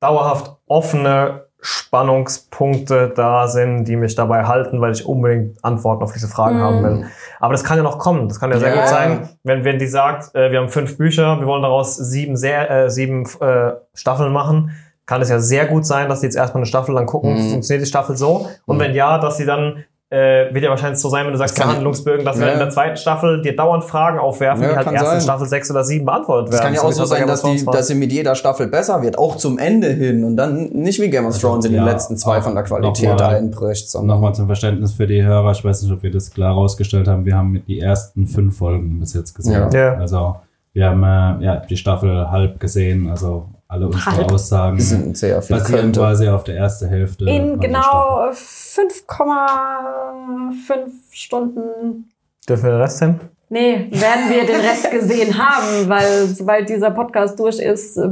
[0.00, 6.28] dauerhaft offene Spannungspunkte da sind, die mich dabei halten, weil ich unbedingt Antworten auf diese
[6.28, 6.62] Fragen Mhm.
[6.62, 7.04] haben will.
[7.40, 8.28] Aber das kann ja noch kommen.
[8.28, 8.80] Das kann ja sehr Ja.
[8.80, 12.36] gut sein, wenn, wenn die sagt, äh, wir haben fünf Bücher, wir wollen daraus sieben,
[12.36, 14.72] sehr, äh, sieben äh, Staffeln machen,
[15.06, 17.50] kann es ja sehr gut sein, dass die jetzt erstmal eine Staffel dann gucken, Mhm.
[17.50, 18.48] funktioniert die Staffel so.
[18.66, 18.80] Und Mhm.
[18.80, 22.24] wenn ja, dass sie dann äh, wird ja wahrscheinlich so sein, wenn du sagst, Verhandlungsbögen,
[22.24, 22.52] dass wir Ja.
[22.52, 25.20] in der zweiten Staffel dir dauernd Fragen aufwerfen, Ja, die halt in sein.
[25.22, 26.58] Staffel 6 oder 7 beantwortet werden.
[26.58, 29.16] Es kann ja auch so sein, dass, die, dass sie mit jeder Staffel besser wird,
[29.18, 32.18] auch zum Ende hin und dann nicht wie Game of Thrones in den Ja, letzten
[32.18, 36.02] zwei von der Qualität einbricht, nochmal zum Verständnis für die Hörer, ich weiß nicht, ob
[36.02, 39.54] wir das klar rausgestellt haben, wir haben die ersten fünf Folgen bis jetzt gesehen.
[39.54, 39.70] Ja.
[39.70, 39.94] Ja.
[39.94, 40.36] Also
[40.74, 44.32] wir haben äh, ja, die Staffel halb gesehen, also alle unsere Halb.
[44.32, 46.00] Aussagen die sind sehr viel basieren könnte.
[46.00, 47.24] quasi auf der ersten Hälfte.
[47.24, 52.12] In genau 5,5 Stunden.
[52.48, 53.18] Dürfen wir den Rest hin?
[53.48, 58.10] Nee, werden wir den Rest gesehen haben, weil sobald dieser Podcast durch ist, äh,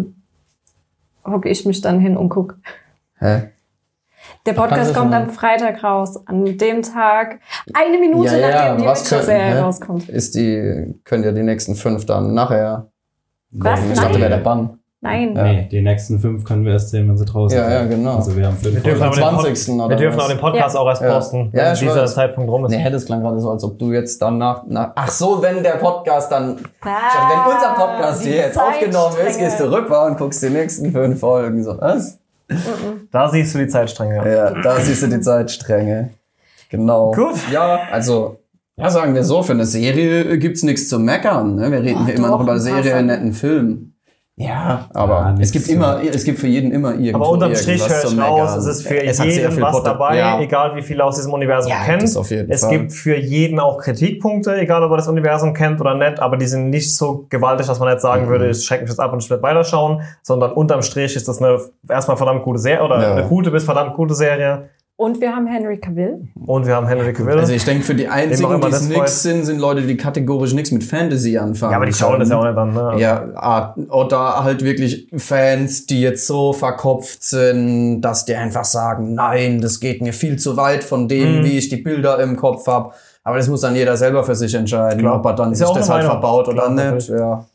[1.26, 2.56] hocke ich mich dann hin und gucke.
[3.18, 3.50] Hä?
[4.46, 6.26] Der Podcast kommt am Freitag raus.
[6.26, 7.40] An dem Tag,
[7.74, 9.58] eine Minute Ja, ja, nachdem die was Witcher-Serie hä?
[9.58, 10.08] rauskommt.
[10.08, 12.90] Ist die, können ja die nächsten fünf dann nachher.
[13.50, 13.84] Was?
[13.84, 14.79] Ich dachte, wäre der Bann.
[15.02, 15.34] Nein.
[15.34, 15.44] Ja.
[15.44, 17.72] Nee, die nächsten fünf können wir erst sehen, wenn sie draußen Ja, sind.
[17.72, 18.16] ja, genau.
[18.16, 19.22] Also wir haben fünf Wir dürfen Am Folgen.
[19.28, 19.74] aber den Pod- 20.
[19.80, 20.24] oder Wir dürfen was?
[20.24, 20.80] auch den Podcast Ja.
[20.82, 21.14] auch erst Ja.
[21.14, 22.06] posten, Ja, wenn ich dieser.
[22.06, 22.70] Zeitpunkt rum ist.
[22.72, 24.90] Nee, das klang gerade so, als ob du jetzt dann nach, nach.
[24.96, 26.56] Ach so, wenn der Podcast dann.
[26.82, 26.88] Ah,
[27.30, 31.18] wenn unser Podcast hier jetzt aufgenommen ist, gehst du rüber und guckst die nächsten fünf
[31.18, 31.64] Folgen.
[31.64, 32.18] So, was?
[33.10, 34.16] Da siehst du die Zeitstränge.
[34.30, 36.10] Ja, da siehst du die Zeitstränge.
[36.68, 37.12] Genau.
[37.12, 37.36] Gut.
[37.50, 38.36] Ja, also,
[38.76, 41.54] ja, sagen wir so, für eine Serie gibt's nichts zu meckern.
[41.56, 41.72] Ne?
[41.72, 43.06] Wir reden Ach, hier immer noch über ein paar Serie, Sachen.
[43.06, 43.89] netten Film.
[44.42, 47.54] Ja, aber Ja, es gibt zu- immer, es gibt für jeden immer irgendwo Aber unterm
[47.54, 50.40] Strich irgendwas höre zu ich raus, es ist für Es jeden was Poten- dabei, Ja.
[50.40, 52.02] egal wie viele aus diesem Universum Ja, kennt.
[52.02, 52.70] das auf jeden es Fall.
[52.70, 56.46] gibt für jeden auch Kritikpunkte, egal ob er das Universum kennt oder nicht, aber die
[56.46, 58.30] sind nicht so gewaltig, dass man jetzt sagen Mhm.
[58.30, 61.42] würde, ich schrecke mich jetzt ab und ich werde weiterschauen, sondern unterm Strich ist das
[61.42, 63.12] eine erstmal verdammt gute Serie oder Ja.
[63.16, 64.70] eine gute bis verdammt gute Serie.
[65.00, 66.28] Und wir haben Henry Cavill.
[66.44, 67.38] Und wir haben Henry Cavill.
[67.38, 70.72] Also ich denke, für die einzigen, die es nix sind, sind Leute, die kategorisch nichts
[70.72, 71.72] mit Fantasy anfangen.
[71.72, 72.20] ja, aber die schauen können.
[72.20, 72.74] das ja auch nicht an.
[72.74, 73.00] Ne?
[73.00, 79.14] Ja, ah, oder halt wirklich Fans, die jetzt so verkopft sind, dass die einfach sagen,
[79.14, 81.44] nein, das geht mir viel zu weit von dem, Mhm.
[81.44, 82.94] wie ich die Bilder im Kopf hab.
[83.24, 85.16] Aber das muss dann jeder selber für sich entscheiden, Klar.
[85.16, 87.08] ob er dann Ist sich das halt verbaut oder Klar, nicht.
[87.08, 87.46] Ja.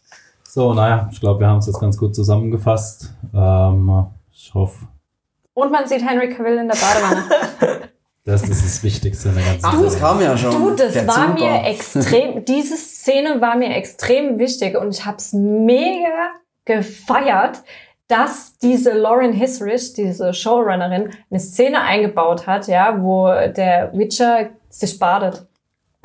[0.46, 3.14] So, naja, ich glaube, wir haben es jetzt ganz gut zusammengefasst.
[3.36, 4.86] Ähm, ich hoffe,
[5.56, 7.90] Und man sieht Henry Cavill in der Badewanne.
[8.26, 10.52] das ist das Wichtigste in der ganzen Ach, das kam ja schon.
[10.52, 11.34] Du, das Der war super.
[11.34, 16.34] mir extrem, diese Szene war mir extrem wichtig und ich hab's mega
[16.66, 17.64] gefeiert,
[18.08, 25.00] dass diese Lauren Hisrich, diese Showrunnerin, eine Szene eingebaut hat, ja, wo der Witcher sich
[25.00, 25.48] badet.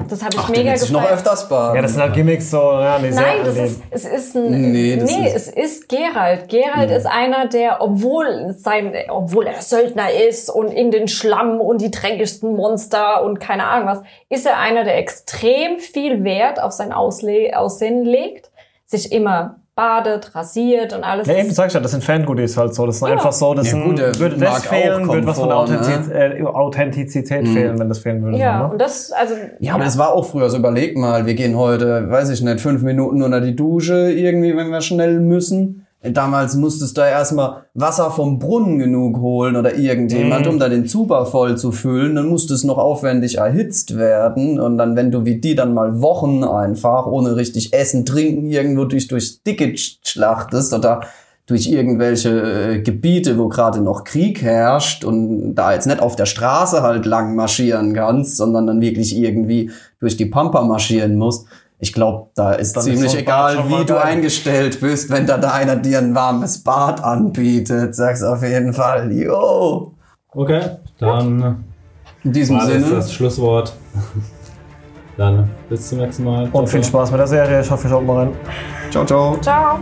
[0.09, 1.77] Das habe ich Ach, mega sich noch öfters baden.
[1.77, 4.97] Ja, das sind halt Gimmicks so, ja, die Nein, das ist, es ist ein, Nee,
[4.97, 6.49] nee, ist- es ist Gerald.
[6.49, 11.81] Gerald ist einer, der, obwohl sein, obwohl er Söldner ist und in den Schlamm und
[11.81, 16.73] die dreckigsten Monster und keine Ahnung was, ist er einer, der extrem viel Wert auf
[16.73, 18.51] sein Ausle Aussehen legt,
[18.87, 21.27] sich immer badet, rasiert und alles.
[21.27, 22.85] Ja, eben sag ich ja, das sind Fangoodies halt so.
[22.85, 25.57] Das sind einfach so, das Ja, gut, der würde das fehlen, würde was von der
[25.57, 25.63] ne?
[25.63, 28.37] Authentizität, äh, Authentizität fehlen, wenn das fehlen würde.
[28.37, 28.73] ja, so, ne?
[28.73, 30.59] und das, also, Ja, aber das war auch früher so.
[30.59, 34.71] Überleg mal, wir gehen heute, weiß ich nicht, fünf Minuten unter die Dusche irgendwie, wenn
[34.71, 35.87] wir schnell müssen.
[36.03, 40.53] Damals musstest du erstmal Wasser vom Brunnen genug holen oder irgendjemand, Mhm.
[40.53, 42.15] um da den Zuber voll zu füllen.
[42.15, 44.59] Dann musste es noch aufwendig erhitzt werden.
[44.59, 48.87] Und dann, wenn du wie die dann mal Wochen einfach ohne richtig Essen, Trinken irgendwo
[48.87, 51.03] durch, durchs Dicke schlachtest oder
[51.47, 52.31] durch irgendwelche
[52.77, 57.05] äh, Gebiete, wo gerade noch Krieg herrscht und da jetzt nicht auf der Straße halt
[57.07, 61.47] lang marschieren kannst, sondern dann wirklich irgendwie durch die Pampa marschieren musst.
[61.83, 65.53] Ich glaube, da ist Dann ziemlich so egal, wie du eingestellt bist, wenn da, da
[65.53, 67.95] einer dir ein warmes Bad anbietet.
[67.95, 69.95] Sag's auf jeden Fall, yo.
[70.29, 70.61] Okay,
[70.99, 71.65] dann
[72.23, 72.95] In diesem war das Sinne.
[72.97, 73.73] das Schlusswort.
[75.17, 76.49] Dann bis zum nächsten Mal.
[76.53, 77.63] Und viel Spaß mit der Serie.
[77.63, 78.33] Ich hoffe, ihr schaut mal rein.
[78.91, 79.39] Ciao, ciao.
[79.41, 79.79] ciao.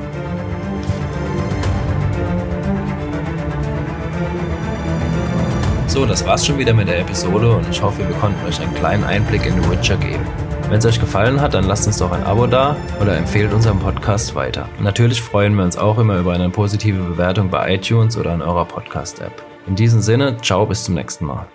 [5.89, 8.75] So, das war's schon wieder mit der Episode und ich hoffe, wir konnten euch einen
[8.75, 10.25] kleinen Einblick in The Witcher geben.
[10.69, 13.79] Wenn es euch gefallen hat, dann lasst uns doch ein Abo da oder empfehlt unseren
[13.79, 14.69] Podcast weiter.
[14.79, 18.67] Natürlich freuen wir uns auch immer über eine positive Bewertung bei iTunes oder in eurer
[18.67, 19.43] Podcast-App.
[19.67, 21.47] In diesem Sinne, ciao, bis zum nächsten Mal.